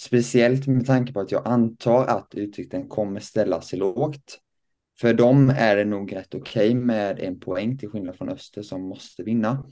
[0.00, 4.40] Speciellt med tanke på att jag antar att Utsikten kommer ställa sig lågt.
[5.00, 8.62] För dem är det nog rätt okej okay med en poäng till skillnad från Öster
[8.62, 9.64] som måste vinna.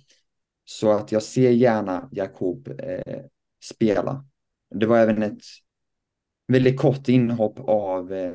[0.64, 3.22] Så att jag ser gärna Jakob eh,
[3.64, 4.26] spela.
[4.74, 5.42] Det var även ett
[6.48, 8.34] väldigt kort inhopp av eh,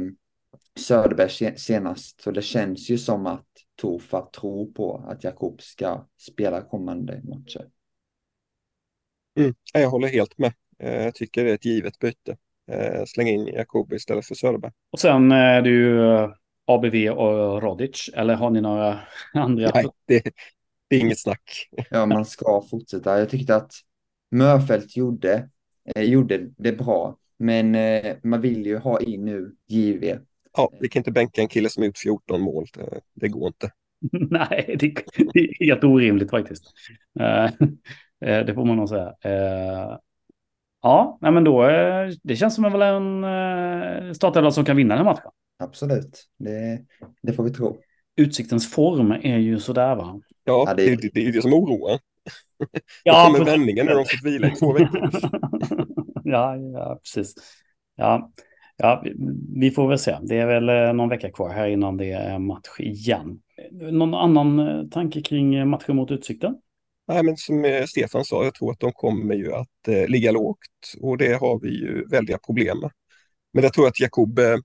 [0.79, 2.21] Söderberg senast.
[2.21, 7.69] Så det känns ju som att Tofa tror på att Jakob ska spela kommande matcher.
[9.39, 10.53] Mm, jag håller helt med.
[10.81, 12.37] Eh, jag tycker det är ett givet byte.
[12.71, 14.71] Eh, Släng in Jakobi istället för Söderberg.
[14.91, 16.29] Och sen är det ju eh,
[16.65, 18.99] ABV och Rodic, eller har ni några
[19.33, 19.71] andra?
[19.73, 20.23] Nej, det,
[20.87, 21.69] det är inget snack.
[21.89, 23.19] Ja, man ska fortsätta.
[23.19, 23.73] Jag tyckte att
[24.31, 25.49] Mörfält gjorde,
[25.95, 30.17] eh, gjorde det bra, men eh, man vill ju ha in nu JV.
[30.53, 32.65] Ja, vi kan inte bänka en kille som gjort 14 mål.
[32.73, 33.71] Det, det går inte.
[34.11, 34.93] Nej, det,
[35.33, 36.63] det, är helt orimligt faktiskt.
[38.19, 39.13] det får man nog säga.
[40.81, 44.95] Ja, nej men då, eh, det känns som väl en eh, startelva som kan vinna
[44.95, 45.31] den här matchen.
[45.59, 46.81] Absolut, det,
[47.21, 47.77] det får vi tro.
[48.15, 50.21] Utsiktens form är ju sådär va?
[50.43, 50.95] Ja, ja det...
[50.95, 51.99] Det, det är det som oroar.
[53.03, 55.09] Ja, kommer vändningen när de fått vila i två veckor.
[56.23, 57.35] ja, ja, precis.
[57.95, 58.31] Ja,
[58.77, 59.03] ja,
[59.55, 60.17] vi får väl se.
[60.21, 63.39] Det är väl eh, någon vecka kvar här innan det är match igen.
[63.71, 66.55] Någon annan tanke kring matchen mot Utsikten?
[67.07, 70.31] Nej, men som eh, Stefan sa, jag tror att de kommer ju att eh, ligga
[70.31, 72.91] lågt och det har vi ju väldiga problem med.
[73.53, 74.57] Men jag tror att Jakob eh,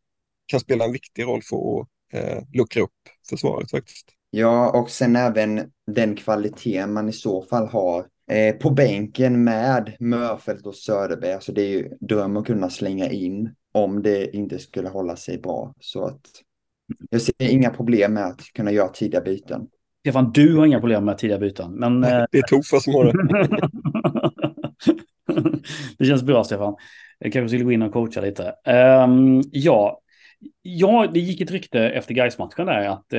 [0.47, 2.93] kan spela en viktig roll för att eh, luckra upp
[3.29, 4.07] försvaret faktiskt.
[4.31, 9.97] Ja, och sen även den kvalitet man i så fall har eh, på bänken med
[10.01, 11.33] Mörfält och Söderberg.
[11.33, 15.39] Alltså det är ju dröm att kunna slänga in om det inte skulle hålla sig
[15.39, 15.75] bra.
[15.81, 16.21] Så att
[17.11, 19.69] jag ser inga problem med att kunna göra tidiga byten.
[20.07, 21.73] Stefan, du har inga problem med tidiga byten.
[21.73, 23.13] Men, Nej, det är Tofa som har det.
[25.99, 26.77] det känns bra, Stefan.
[27.19, 28.55] Jag kanske skulle gå in och coacha lite.
[29.05, 30.01] Um, ja.
[30.63, 33.13] ja, det gick ett rykte efter Gais-matchen där att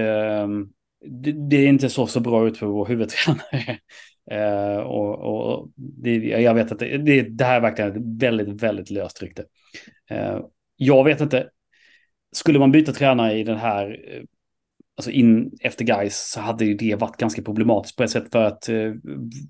[0.43, 0.69] um,
[1.05, 3.79] det, det, är inte så, så bra ut för vår huvudtränare.
[4.31, 8.63] Uh, och, och det, jag vet att det, det, det, här är verkligen ett väldigt,
[8.63, 9.43] väldigt löst rykte.
[10.11, 10.39] Uh,
[10.75, 11.49] jag vet inte,
[12.31, 13.99] skulle man byta tränare i den här
[14.97, 18.43] alltså in efter guys så hade ju det varit ganska problematiskt på ett sätt för
[18.43, 18.93] att eh,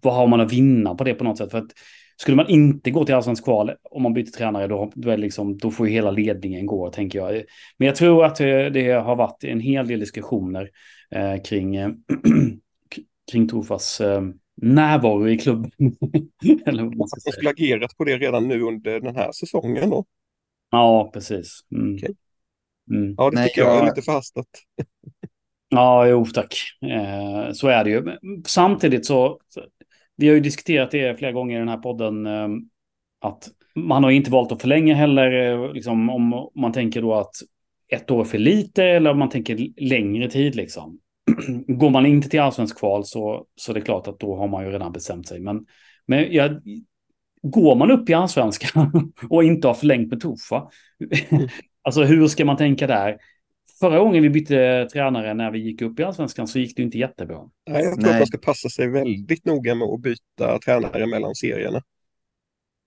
[0.01, 1.51] vad har man att vinna på det på något sätt?
[1.51, 1.71] För att
[2.17, 5.57] skulle man inte gå till allsvensk kval om man byter tränare då, då, är liksom,
[5.57, 7.43] då får ju hela ledningen gå tänker jag.
[7.77, 10.69] Men jag tror att eh, det har varit en hel del diskussioner
[11.11, 11.89] eh, kring, eh,
[13.31, 14.21] kring Tofas eh,
[14.61, 15.71] närvaro i klubben.
[16.65, 17.31] Eller vad man ska säga.
[17.31, 20.05] skulle agerat på det redan nu under den här säsongen då?
[20.71, 21.59] Ja, precis.
[21.71, 21.95] Mm.
[21.95, 22.09] Okay.
[22.91, 23.15] Mm.
[23.17, 24.47] Ja, det tycker Nej, jag är lite förhastat.
[25.69, 26.55] Ja, jo tack.
[26.81, 28.17] Eh, så är det ju.
[28.45, 29.39] Samtidigt så,
[30.15, 32.47] vi har ju diskuterat det flera gånger i den här podden, eh,
[33.21, 37.35] att man har inte valt att förlänga heller, eh, liksom, om man tänker då att
[37.87, 40.99] ett år för lite eller om man tänker längre tid liksom.
[41.67, 44.65] Går man inte till allsvensk kval så, så det är klart att då har man
[44.65, 45.39] ju redan bestämt sig.
[45.39, 45.65] Men,
[46.05, 46.61] men jag,
[47.41, 50.69] går man upp i allsvenskan och inte har förlängt med Tofa,
[51.81, 53.17] alltså hur ska man tänka där?
[53.79, 56.97] Förra gången vi bytte tränare när vi gick upp i allsvenskan så gick det inte
[56.97, 57.49] jättebra.
[57.69, 58.11] Nej, jag tror Nej.
[58.11, 61.81] att man ska passa sig väldigt noga med att byta tränare mellan serierna.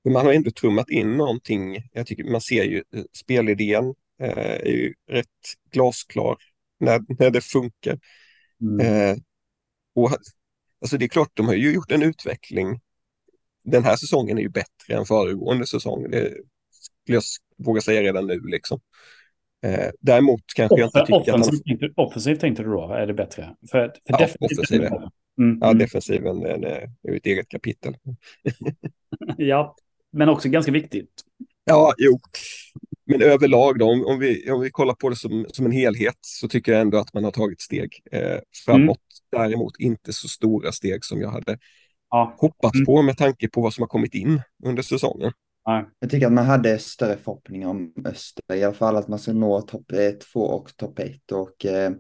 [0.05, 1.89] Man har ändå trummat in någonting.
[1.93, 5.27] Jag tycker man ser ju eh, spelidén eh, är ju rätt
[5.73, 6.37] glasklar
[6.81, 7.99] när, när det funkar.
[8.61, 8.87] Mm.
[8.87, 9.17] Eh,
[9.95, 10.11] och,
[10.81, 12.81] alltså det är klart, de har ju gjort en utveckling.
[13.65, 16.11] Den här säsongen är ju bättre än föregående säsong.
[16.11, 16.35] Det
[17.05, 17.23] skulle jag
[17.57, 18.41] våga säga redan nu.
[18.41, 18.81] Liksom.
[19.63, 21.61] Eh, däremot kanske jag inte tycker att han...
[21.61, 23.57] Tänkte, offensivt tänkte du då, är det bättre?
[23.71, 24.93] För, för ja, offensiven.
[25.39, 25.79] Mm, ja, mm.
[25.79, 26.65] defensiven är,
[27.03, 27.97] är ett eget kapitel.
[29.37, 29.77] ja,
[30.13, 31.23] men också ganska viktigt.
[31.65, 32.19] Ja, jo.
[33.07, 36.19] Men överlag då, om, om, vi, om vi kollar på det som, som en helhet
[36.21, 38.99] så tycker jag ändå att man har tagit steg eh, framåt.
[39.33, 39.43] Mm.
[39.43, 41.59] Däremot inte så stora steg som jag hade
[42.11, 42.35] ja.
[42.39, 42.87] hoppats mm.
[42.87, 45.33] på med tanke på vad som har kommit in under säsongen.
[45.99, 49.33] Jag tycker att man hade större förhoppningar om Öster, i alla fall att man ska
[49.33, 49.93] nå topp
[50.33, 51.33] 2 och topp 1.
[51.33, 51.93] Och eh,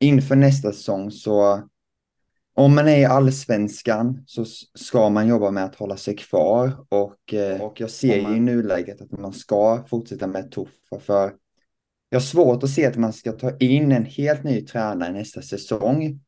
[0.00, 1.62] inför nästa säsong så,
[2.54, 6.86] om man är i allsvenskan så ska man jobba med att hålla sig kvar.
[6.88, 8.36] Och, eh, och jag ser man...
[8.36, 11.32] i nuläget att man ska fortsätta med Tuffa, för
[12.08, 15.42] jag har svårt att se att man ska ta in en helt ny tränare nästa
[15.42, 16.20] säsong.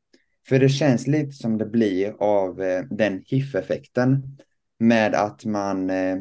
[0.49, 4.39] För det känns lite som det blir av eh, den HIF-effekten
[4.79, 6.17] med att man eh,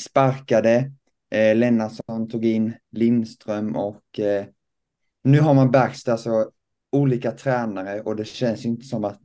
[0.00, 0.92] sparkade.
[1.30, 4.44] Eh, Lennartsson tog in Lindström och eh,
[5.24, 6.50] nu har man Bergstad, alltså
[6.92, 9.20] olika tränare och det känns inte som att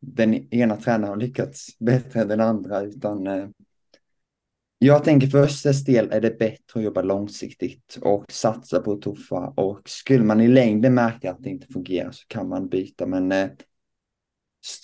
[0.00, 3.48] den ena tränaren har lyckats bättre än den andra utan eh,
[4.78, 9.48] jag tänker för Östers del är det bättre att jobba långsiktigt och satsa på tuffa
[9.56, 13.32] och skulle man i längden märka att det inte fungerar så kan man byta men
[13.32, 13.48] eh,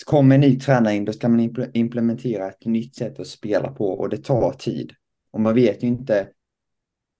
[0.07, 3.89] kommer en ny tränare in då ska man implementera ett nytt sätt att spela på
[3.89, 4.93] och det tar tid.
[5.31, 6.29] Och man vet ju inte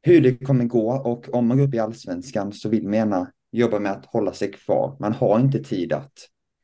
[0.03, 3.33] hur det kommer gå och om man går upp i allsvenskan så vill man gärna
[3.53, 4.97] jobba med att hålla sig kvar.
[5.01, 6.13] Man har inte tid att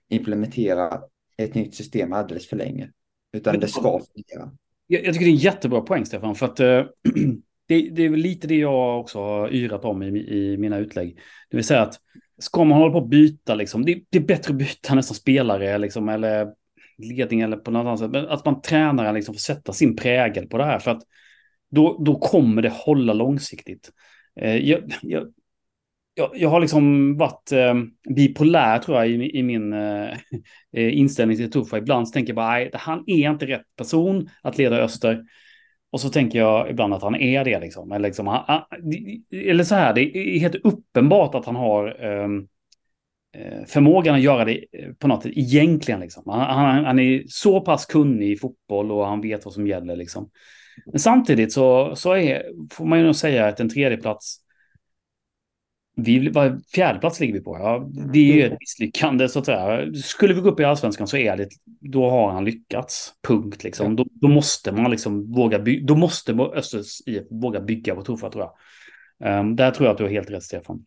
[0.09, 1.01] implementera
[1.37, 2.91] ett nytt system alldeles för länge,
[3.33, 4.51] utan det ska fungera.
[4.87, 6.67] Jag, jag, tycker det är en jättebra poäng, Stefan, för att uh,
[7.69, 11.19] det, det, är lite det jag också har yrat om i, i, mina utlägg.
[11.51, 11.95] Det vill säga att
[12.39, 15.79] ska man hålla på att byta, liksom, det, det är bättre att byta nästan spelare,
[15.79, 16.53] liksom, eller
[16.99, 20.47] ledning eller på något annat sätt, men att man tränar liksom får sätta sin prägel
[20.47, 20.79] på det här.
[20.79, 21.03] För att
[21.71, 23.91] då, då kommer det hålla långsiktigt.
[24.41, 25.29] Eh, jag, jag,
[26.35, 27.75] jag, har liksom varit eh,
[28.15, 30.11] bipolär tror jag i, i min eh,
[30.73, 31.79] eh inställning till Tuffa.
[31.79, 35.25] Ibland tänker jag bara, nej, han är inte rätt person att leda Öster.
[35.91, 37.93] Och så tänker jag ibland att han är det liksom.
[37.93, 38.63] Eller, liksom, han,
[39.33, 42.49] eller så här, det är helt uppenbart att han har ehm,
[43.37, 46.01] eh, förmågan att göra det eh, på något sätt egentligen.
[46.01, 46.23] Liksom.
[46.27, 49.97] Han, han, han, är så pass kunnig i fotboll och han vet vad som gäller.
[49.97, 50.31] Liksom.
[50.85, 54.41] Men samtidigt så, så är, får man ju nog säga att en tredje plats
[55.97, 56.33] vi,
[56.75, 57.57] fjärde plats ligger vi på.
[57.59, 59.93] Ja, det är ju ett misslyckande så att säga.
[59.95, 63.13] Skulle vi gå upp i allsvenskan så är det, då har han lyckats.
[63.29, 63.97] Punkt liksom.
[63.97, 68.31] Då, då måste man liksom våga bygga, då måste Östers IF våga bygga på Tuffa
[68.31, 69.41] tror jag.
[69.41, 70.85] Um, där tror jag att du har helt rätt Stefan.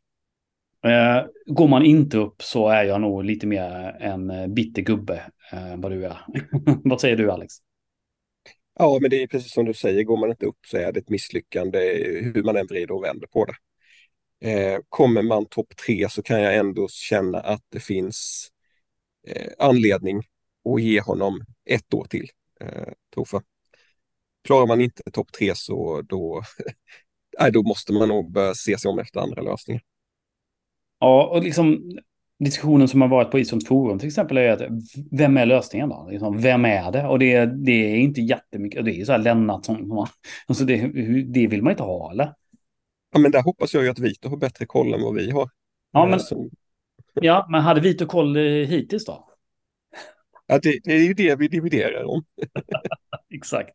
[0.86, 5.22] Uh, går man inte upp så är jag nog lite mer en bitter gubbe
[5.54, 6.18] uh, vad du är.
[6.84, 7.54] vad säger du Alex?
[8.82, 11.00] Ja, men det är precis som du säger, går man inte upp så är det
[11.00, 11.80] ett misslyckande
[12.34, 13.56] hur man än vrider och vänder på det.
[14.50, 18.48] Eh, kommer man topp tre så kan jag ändå känna att det finns
[19.28, 20.18] eh, anledning
[20.76, 22.30] att ge honom ett år till,
[22.62, 23.42] eh, Tofa.
[24.44, 26.44] Klarar man inte topp tre så då,
[27.40, 29.82] nej, då måste man nog börja se sig om efter andra lösningar.
[31.00, 31.98] Ja, och liksom
[32.40, 34.62] diskussionen som har varit på Isons forum till exempel är att
[35.12, 36.08] vem är lösningen då?
[36.12, 37.08] Liksom, vem är det?
[37.08, 40.08] Och det, det är inte jättemycket, det är ju så här Lennart som,
[40.48, 40.88] alltså det,
[41.24, 42.34] det vill man inte ha eller?
[43.14, 45.50] Ja men där hoppas jag ju att Vito har bättre koll än vad vi har.
[45.92, 46.50] Ja men, så.
[47.14, 49.26] Ja, men hade Vito koll eh, hittills då?
[50.48, 52.24] Ja, det, det är ju det vi dividerar om.
[53.34, 53.70] Exakt.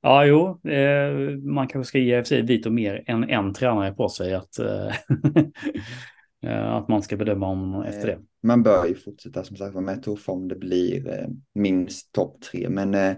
[0.00, 4.34] Ja, jo, eh, man kanske ska ge FC Vito mer än en tränare på sig
[4.34, 4.94] att, eh, eh
[6.52, 8.18] att man ska bedöma om efter det.
[8.42, 12.68] Man bör ju fortsätta som sagt med tuffa om det blir eh, minst topp tre,
[12.68, 13.16] men eh,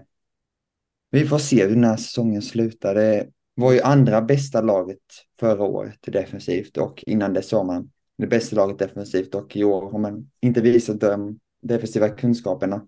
[1.11, 2.95] vi får se hur den här säsongen slutar.
[2.95, 4.97] Det var ju andra bästa laget
[5.39, 9.91] förra året defensivt och innan dess var man det bästa laget defensivt och i år
[9.91, 12.87] har man inte visat de defensiva kunskaperna.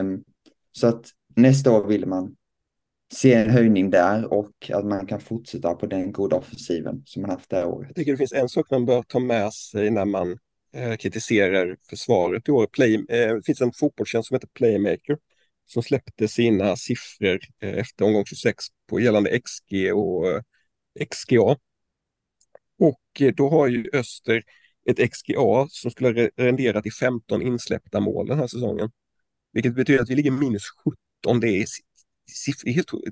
[0.00, 0.24] Um,
[0.72, 1.06] så att
[1.36, 2.36] nästa år vill man
[3.12, 7.30] se en höjning där och att man kan fortsätta på den goda offensiven som man
[7.30, 7.88] haft det här året.
[7.88, 10.38] Jag tycker det finns en sak man bör ta med sig när man
[10.74, 12.66] eh, kritiserar försvaret i år.
[12.66, 15.18] Play, eh, det finns en fotbollstjänst som heter Playmaker
[15.66, 20.40] som släppte sina siffror eh, efter omgång 26 på gällande XG och eh,
[21.10, 21.56] XGA.
[22.78, 24.42] Och eh, då har ju Öster
[24.90, 28.90] ett XGA som skulle rendera till 15 insläppta mål den här säsongen.
[29.52, 30.62] Vilket betyder att vi ligger minus
[31.24, 31.40] 17.
[31.40, 31.66] Det är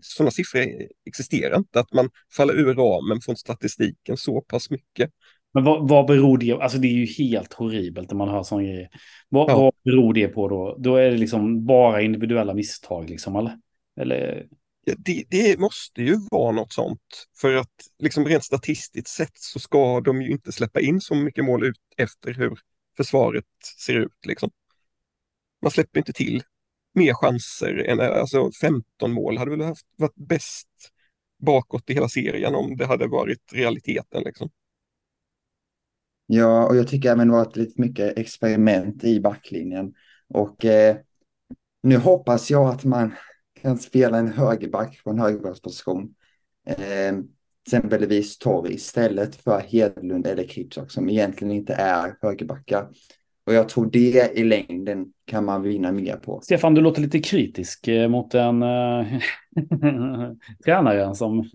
[0.02, 0.66] sådana siffror
[1.06, 5.10] existerar inte, att man faller ur ramen från statistiken så pass mycket.
[5.54, 8.64] Men vad, vad beror det Alltså det är ju helt horribelt när man hör sådana
[8.64, 8.88] grejer.
[9.28, 9.56] Vad, ja.
[9.56, 10.76] vad beror det på då?
[10.78, 13.58] Då är det liksom bara individuella misstag liksom, eller?
[14.00, 14.46] eller?
[14.96, 17.26] Det, det, måste ju vara något sånt.
[17.40, 21.44] För att liksom rent statistiskt sett så ska de ju inte släppa in så mycket
[21.44, 22.58] mål ut efter hur
[22.96, 23.44] försvaret
[23.86, 24.26] ser ut.
[24.26, 24.50] Liksom.
[25.62, 26.42] Man släpper inte till
[26.92, 30.68] mer chanser än alltså 15 mål hade väl haft, varit bäst
[31.38, 34.22] bakåt i hela serien om det hade varit realiteten.
[34.22, 34.50] Liksom.
[36.26, 39.94] Ja, och jag tycker även det varit lite mycket experiment i backlinjen.
[40.28, 40.96] Och eh,
[41.82, 43.14] nu hoppas jag att man
[43.62, 46.14] kan spela en högerback på en högerbacksposition.
[46.66, 47.14] Eh,
[47.66, 52.88] exempelvis torg istället för Hedlund eller Kritschak som egentligen inte är högerbackar.
[53.44, 56.40] Och jag tror det i längden kan man vinna mer på.
[56.42, 59.06] Stefan, du låter lite kritisk eh, mot en äh,
[60.64, 61.50] tränare som,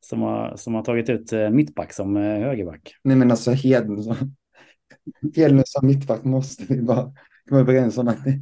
[0.00, 2.94] som, har, som har tagit ut äh, mittback som högerback.
[3.04, 4.16] Nej men alltså Hedlund som,
[5.36, 7.12] Hedlund som mittback måste vi bara
[7.48, 8.40] komma överens om att det,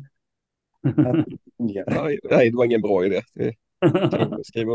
[1.56, 3.20] nej, nej, det var ingen bra idé.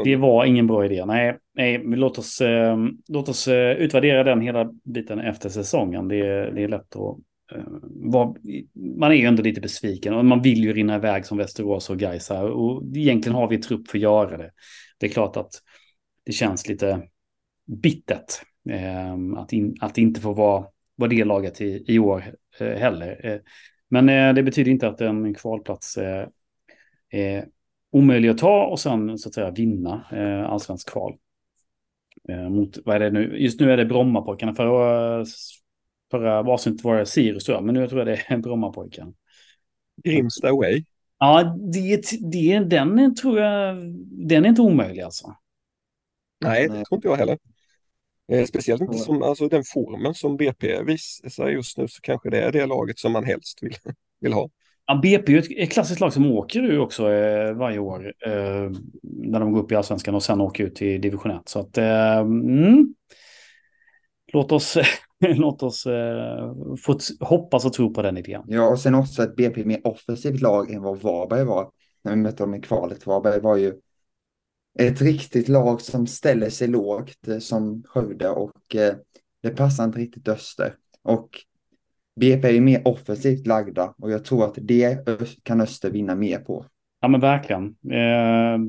[0.03, 1.05] Det, var ingen bra idé.
[1.05, 2.77] Nej, nej låt oss, eh,
[3.07, 6.07] låt oss utvärdera den hela biten efter säsongen.
[6.07, 8.37] Det, det är lätt att Eh, Eh, var,
[8.97, 11.99] man är ju ändå lite besviken och man vill ju rinna iväg som Västerås och
[11.99, 12.45] Gais här.
[12.45, 14.51] Och egentligen har vi trupp för att göra det.
[14.99, 15.51] Det är klart att
[16.25, 17.07] det känns lite
[17.65, 18.31] bittert
[18.69, 23.25] eh, att, in, att inte få vara, vara det laget i, i år eh, heller.
[23.25, 23.39] Eh,
[23.89, 26.27] men eh, det betyder inte att en kvalplats eh,
[27.09, 27.45] är
[27.91, 31.17] omöjlig att ta och sen så att säga vinna eh, allsvensk kval.
[32.29, 33.37] Eh, mot, vad är det nu?
[33.37, 34.53] Just nu är det Brommapojkarna.
[34.53, 35.25] Förra
[36.11, 39.13] Förra avsnittet var det Sirius tror jag, men nu tror jag det är Brommapojken.
[40.03, 40.83] Grimsta away.
[41.19, 43.77] Ja, det, det, den tror jag,
[44.27, 45.35] den är inte omöjlig alltså.
[46.43, 47.37] Nej, det tror inte jag heller.
[48.31, 52.41] Eh, speciellt inte som alltså, den formen som BP visar just nu så kanske det
[52.41, 53.75] är det laget som man helst vill,
[54.19, 54.49] vill ha.
[54.85, 58.13] Ja, BP är ett, ett klassiskt lag som åker ur också eh, varje år.
[58.25, 58.71] Eh,
[59.03, 61.49] när de går upp i allsvenskan och sen åker ut till division 1.
[61.49, 62.95] Så att, eh, mm,
[64.33, 64.77] låt oss
[65.19, 66.53] låt oss eh,
[66.85, 68.43] få hoppas och tro på den idén.
[68.47, 71.71] Ja, och sen också ett BP mer offensivt lag än vad Varberg var
[72.03, 73.05] när vi mötte dem i kvalet.
[73.05, 73.73] Varberg var ju
[74.79, 78.95] ett riktigt lag som ställer sig lågt eh, som Skövde och eh,
[79.41, 80.75] det passar inte riktigt Öster.
[81.03, 81.29] Och
[82.19, 85.05] BP är ju mer offensivt lagda och jag tror att det
[85.43, 86.65] kan Öster vinna mer på.
[87.01, 87.65] Ja men verkligen.
[87.83, 88.59] Eh,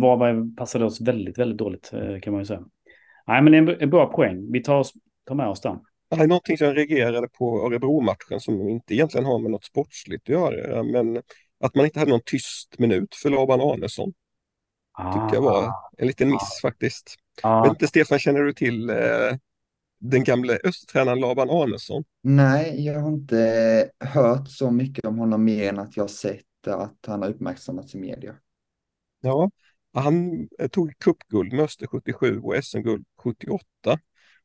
[0.00, 2.64] Varberg passade oss väldigt, väldigt dåligt eh, kan man ju säga.
[3.26, 4.52] Nej men det är en bra poäng.
[4.52, 4.92] Vi tar oss
[5.26, 5.78] ta med oss den.
[6.10, 10.22] Det är någonting som jag reagerade på Örebro-matchen som inte egentligen har med något sportsligt
[10.22, 11.22] att göra, men
[11.64, 14.12] att man inte hade någon tyst minut för Laban Arnesson.
[14.92, 17.14] Ah, tycker jag var en liten miss ah, faktiskt.
[17.42, 17.62] Ah.
[17.62, 18.96] Vet inte, Stefan, känner du till eh,
[20.00, 22.04] den gamle östtränaren Laban Arnesson?
[22.22, 26.98] Nej, jag har inte hört så mycket om honom mer än att jag sett att
[27.06, 28.34] han har uppmärksammats i media.
[29.20, 29.50] Ja,
[29.94, 33.64] han tog cupguld med Öster 77 och SM-guld 78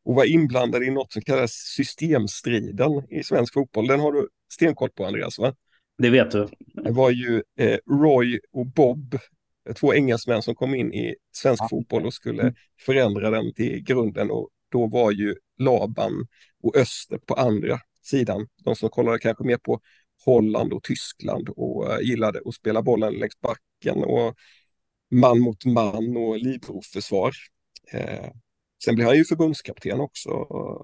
[0.03, 3.87] och var inblandad i något som kallas systemstriden i svensk fotboll.
[3.87, 5.55] Den har du stenkoll på Andreas va?
[5.97, 6.47] Det vet du.
[6.83, 9.17] Det var ju eh, Roy och Bob,
[9.75, 11.67] två engelsmän som kom in i svensk ja.
[11.69, 12.55] fotboll och skulle mm.
[12.79, 16.27] förändra den till grunden och då var ju Laban
[16.63, 18.47] och Öster på andra sidan.
[18.63, 19.79] De som kollade kanske mer på
[20.25, 24.35] Holland och Tyskland och uh, gillade att spela bollen längs backen och
[25.12, 27.34] man mot man och livrovsförsvar.
[27.93, 28.32] Eh,
[28.84, 30.30] Sen blev han ju förbundskapten också,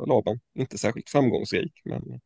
[0.08, 0.40] Laban.
[0.56, 2.20] Inte särskilt framgångsrik, men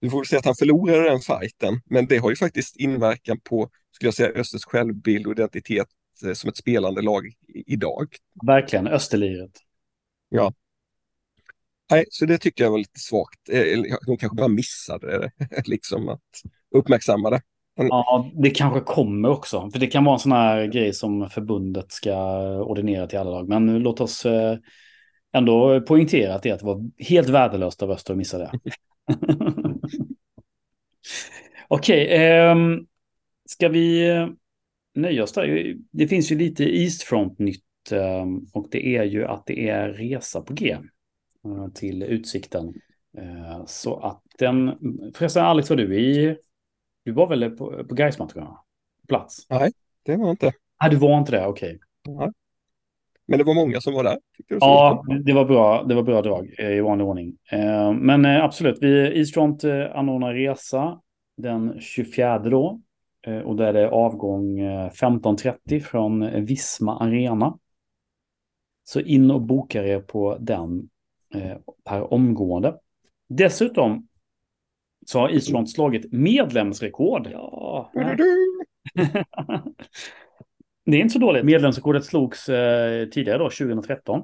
[0.00, 3.40] vi får väl säga att han förlorade den fighten, men det har ju faktiskt inverkan
[3.40, 5.88] på, skulle jag säga, Östers självbild och identitet
[6.24, 7.32] eh, som ett spelande lag
[7.66, 8.16] idag.
[8.46, 9.50] Verkligen, Österliret.
[10.28, 10.52] Ja.
[11.90, 13.48] Nej, så det tycker jag var lite svagt.
[13.48, 16.20] Eh, de kanske bara missade det, liksom att
[16.70, 17.42] uppmärksamma det.
[17.74, 19.70] Ja, det kanske kommer också.
[19.70, 22.16] För det kan vara en sån här grej som förbundet ska
[22.62, 23.48] ordinera till alla lag.
[23.48, 24.56] Men låt oss eh,
[25.32, 28.50] ändå poängtera att det, var helt värdelöst av Öster att missa det.
[31.68, 32.56] Okej, okay, eh,
[33.46, 34.28] ska vi eh,
[34.94, 35.76] nöja oss där?
[35.90, 40.54] Det finns ju lite Eastfront-nytt eh, och det är ju att det är resa på
[40.54, 40.76] G
[41.44, 42.74] eh, till Utsikten.
[43.18, 44.72] Eh, så att den,
[45.14, 46.36] förresten Alex var du i
[47.04, 48.58] du var väl på, på Gaismatcherna?
[49.08, 49.46] Plats?
[49.50, 49.72] Nej,
[50.02, 50.52] det var inte.
[50.82, 51.78] Nej, du var inte det, okej.
[52.08, 52.30] Okay.
[53.26, 54.18] Men det var många som var där.
[54.48, 57.38] ja, det var bra, det var bra drag eh, i vanlig ordning.
[57.50, 61.00] Eh, men eh, absolut, vi Eastront anordnar resa
[61.36, 62.80] den 24 då.
[63.44, 67.58] Och då är det avgång 15.30 från Visma Arena.
[68.84, 70.88] Så in och boka er på den
[71.84, 72.78] per omgående.
[73.28, 74.08] Dessutom
[75.06, 77.28] så har Island slagit medlemsrekord.
[77.32, 77.90] Ja.
[80.84, 81.44] det är inte så dåligt.
[81.44, 84.22] Medlemsrekordet slogs eh, tidigare då, 2013.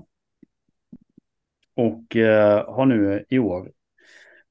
[1.77, 3.73] Och eh, har nu i år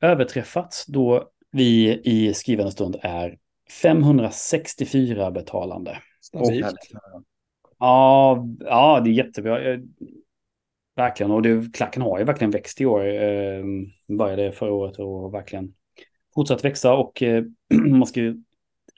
[0.02, 3.38] överträffats då vi i skrivande stund är
[3.82, 5.98] 564 betalande.
[6.22, 6.76] Stabilt.
[7.80, 9.74] ja, ja, det är jättebra.
[9.74, 9.80] Eh,
[10.96, 13.08] verkligen, och det, klacken har ju verkligen växt i år.
[13.08, 13.64] Eh,
[14.18, 15.74] började förra året och verkligen
[16.38, 17.44] fortsatt växa och eh,
[17.90, 18.22] man ska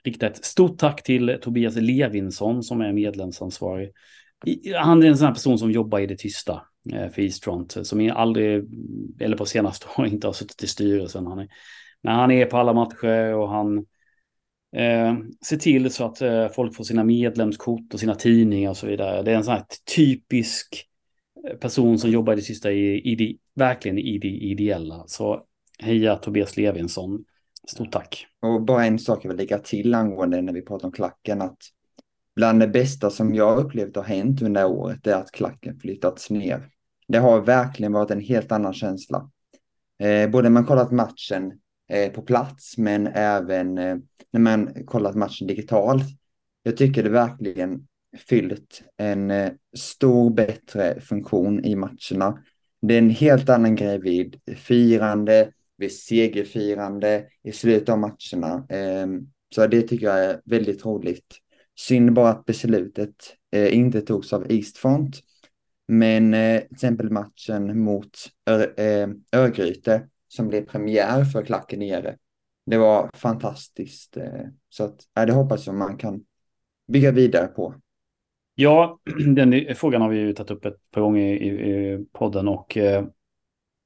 [0.04, 3.92] rikta ett stort tack till Tobias Levinsson som är medlemsansvarig.
[4.76, 6.62] Han är en sån här person som jobbar i det tysta
[6.92, 8.68] eh, för Eastfront, eh, som aldrig, mm,
[9.20, 11.26] eller på senaste år inte har suttit i styrelsen.
[11.26, 11.48] Han är,
[12.02, 13.78] men han är på alla matcher och han
[14.76, 15.16] eh,
[15.46, 19.22] ser till så att eh, folk får sina medlemskort och sina tidningar och så vidare.
[19.22, 19.64] Det är en sån här
[19.96, 20.84] typisk
[21.48, 25.04] eh, person som jobbar i det sista i, i det, verkligen i det ideella.
[25.06, 25.46] Så
[25.82, 27.24] heja Tobias Levinsson.
[27.68, 28.26] Stort tack.
[28.42, 31.58] Och bara en sak jag vill lägga till angående när vi pratar om klacken, att
[32.36, 36.68] bland det bästa som jag upplevt har hänt under året är att klacken flyttats ner.
[37.08, 39.30] Det har verkligen varit en helt annan känsla.
[39.98, 41.52] Eh, både när man kollat matchen
[41.88, 43.96] eh, på plats, men även eh,
[44.30, 46.04] när man kollat matchen digitalt.
[46.62, 47.86] Jag tycker det verkligen
[48.28, 52.42] fyllt en eh, stor bättre funktion i matcherna.
[52.82, 58.66] Det är en helt annan grej vid firande, vid segerfirande i slutet av matcherna.
[58.68, 61.36] Ehm, så det tycker jag är väldigt roligt.
[61.78, 63.14] Synd bara att beslutet
[63.52, 65.20] eh, inte togs av Eastfront.
[65.88, 68.10] Men eh, till exempel matchen mot
[68.76, 72.16] ehm, Örgryte som blev premiär för klacken nere.
[72.66, 74.16] Det var fantastiskt.
[74.16, 76.24] Eh, så att, det hoppas jag man kan
[76.92, 77.74] bygga vidare på.
[78.54, 79.00] Ja,
[79.36, 82.78] den frågan har vi ju tagit upp ett par gånger i, i podden och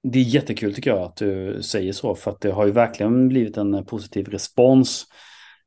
[0.05, 3.29] det är jättekul tycker jag att du säger så, för att det har ju verkligen
[3.29, 5.05] blivit en eh, positiv respons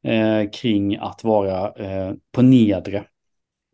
[0.03, 3.05] eh, kring att vara eh, på nedre.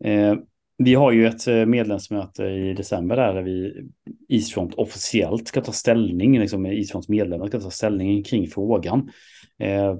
[0.04, 0.34] Eh,
[0.78, 3.86] vi har ju ett eh, medlemsmöte i december där, där vi
[4.28, 9.10] Eastfront officiellt ska ta ställning, liksom eh, Eastfronts medlemmar ska ta ställning kring frågan.
[9.58, 9.94] Eh,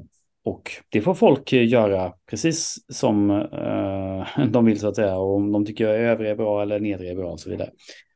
[0.44, 5.52] och det får folk göra precis som eh, de vill så att säga, och om
[5.52, 7.70] de tycker övre är bra eller nedre är bra och så vidare.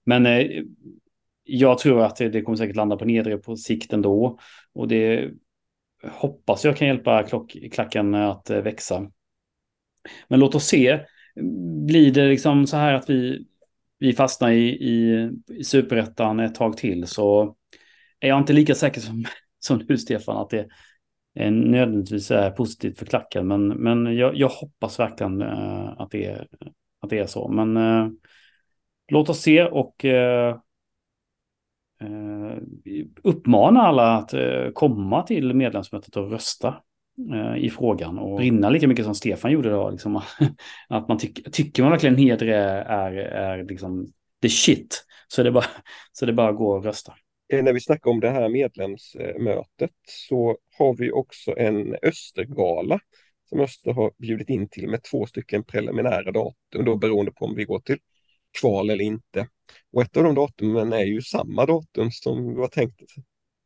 [0.07, 0.27] Men
[1.49, 4.39] jag tror att det, kommer säkert landa på nedre på sikt ändå.
[4.75, 5.31] Och det
[6.05, 9.11] hoppas jag kan hjälpa klock, klacken att eh, växa.
[10.29, 11.01] Men låt oss se.
[11.87, 13.47] Blir det liksom så här att vi,
[13.99, 17.57] vi fastnar i, i, i superettan ett tag till så
[18.21, 19.25] är jag inte lika säker som,
[19.59, 20.69] som du Stefan att det
[21.35, 23.49] är nödvändigtvis är positivt för klacken.
[23.49, 26.47] Men, men jag, jag hoppas verkligen eh, att, det,
[27.01, 27.49] att det är så.
[27.49, 28.19] Men
[29.13, 30.05] låt oss se och
[33.23, 36.77] uppmana alla att eh, komma till medlemsmötet och rösta
[37.35, 39.91] eh, i frågan och brinna lika mycket som Stefan gjorde då.
[39.91, 40.17] Liksom,
[40.89, 44.07] att man tycker, tycker man verkligen hedre är, är liksom
[44.43, 45.65] the shit så det bara,
[46.13, 47.15] så det bara går att rösta.
[47.53, 53.01] Eh, när vi snackar om det här medlemsmötet så har vi också en Östergala
[53.49, 57.55] som Öster har bjudit in till med två stycken preliminära datum då beroende på om
[57.55, 57.99] vi går till
[58.61, 59.47] kval eller inte.
[59.93, 63.01] Och ett av de datumen är ju samma datum som det var tänkt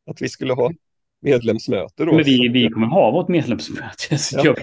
[0.09, 0.71] att vi skulle ha
[1.21, 2.05] medlemsmöte.
[2.05, 2.13] Då.
[2.13, 4.17] Men vi, vi kommer ha vårt medlemsmöte.
[4.43, 4.55] Ja.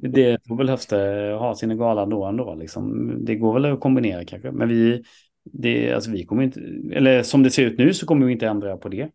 [0.00, 0.96] Det får väl Höfte
[1.38, 2.54] ha sin gala då ändå.
[2.54, 3.14] Liksom.
[3.24, 4.50] Det går väl att kombinera kanske.
[4.50, 5.02] Men vi,
[5.44, 6.60] det, alltså vi kommer inte,
[6.92, 9.08] eller som det ser ut nu så kommer vi inte ändra på det.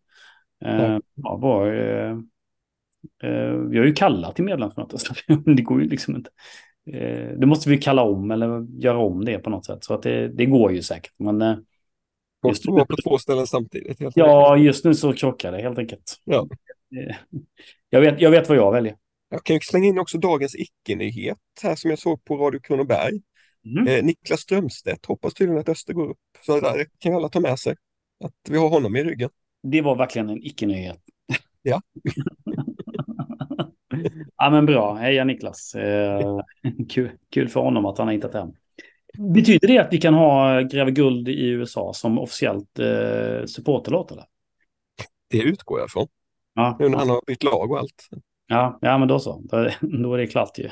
[0.66, 2.18] Uh, ja, vår, uh,
[3.22, 6.30] Eh, vi har ju kallat till medlemsmöte, så det går ju liksom inte.
[6.94, 9.84] Eh, det måste vi kalla om eller göra om det på något sätt.
[9.84, 11.12] Så att det, det går ju säkert.
[11.18, 11.56] Men eh,
[12.48, 13.98] Just vara på två ställen samtidigt.
[14.14, 16.16] Ja, just nu så krockar det helt enkelt.
[16.24, 16.48] Ja.
[16.96, 17.16] Eh,
[17.88, 18.96] Jag vet, jag vet vad jag väljer.
[19.30, 23.20] Jag kan ju slänga in också dagens icke-nyhet här som jag såg på Radio Kronoberg.
[23.64, 23.86] Mhm.
[23.88, 26.18] Eh, Niklas Strömstedt hoppas tydligen att Öster går upp.
[26.46, 27.76] Så det där kan alla ta med sig.
[28.24, 29.30] Att vi har honom i ryggen.
[29.62, 30.98] Det var verkligen en icke-nyhet.
[31.62, 31.82] Ja.
[34.38, 34.94] ja, men bra.
[34.94, 35.74] Heja Niklas.
[35.74, 36.38] Eh,
[36.88, 38.48] kul, kul för honom att han har hittat hem.
[39.34, 44.12] Betyder det att vi kan ha Gräva Guld i USA som officiellt eh, supporterlåt?
[44.12, 44.24] Eller?
[45.30, 46.06] Det utgår jag från.
[46.54, 48.08] Ja, Nu när han har bytt lag och allt.
[48.46, 49.40] ja, ja, men då så.
[49.44, 50.70] Då, då är det klart ju.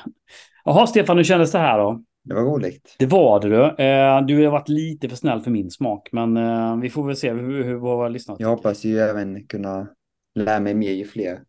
[0.65, 2.03] Jaha, Stefan, hur kändes det här då?
[2.25, 2.97] Det var roligt.
[2.99, 3.85] Det var det du.
[3.85, 7.17] Eh, du har varit lite för snäll för min smak, men eh, vi får väl
[7.17, 9.89] se hur, hur våra lyssnare Jag hoppas ju även kunna
[10.35, 11.41] lära mig mer ju fler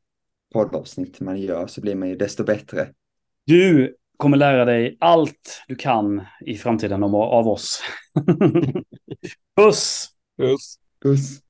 [0.58, 2.90] poddavsnitt man gör så blir man ju desto bättre.
[3.46, 7.82] Du kommer lära dig allt du kan i framtiden av oss.
[9.56, 10.10] Puss!
[10.38, 10.80] Just.
[11.04, 11.47] Puss!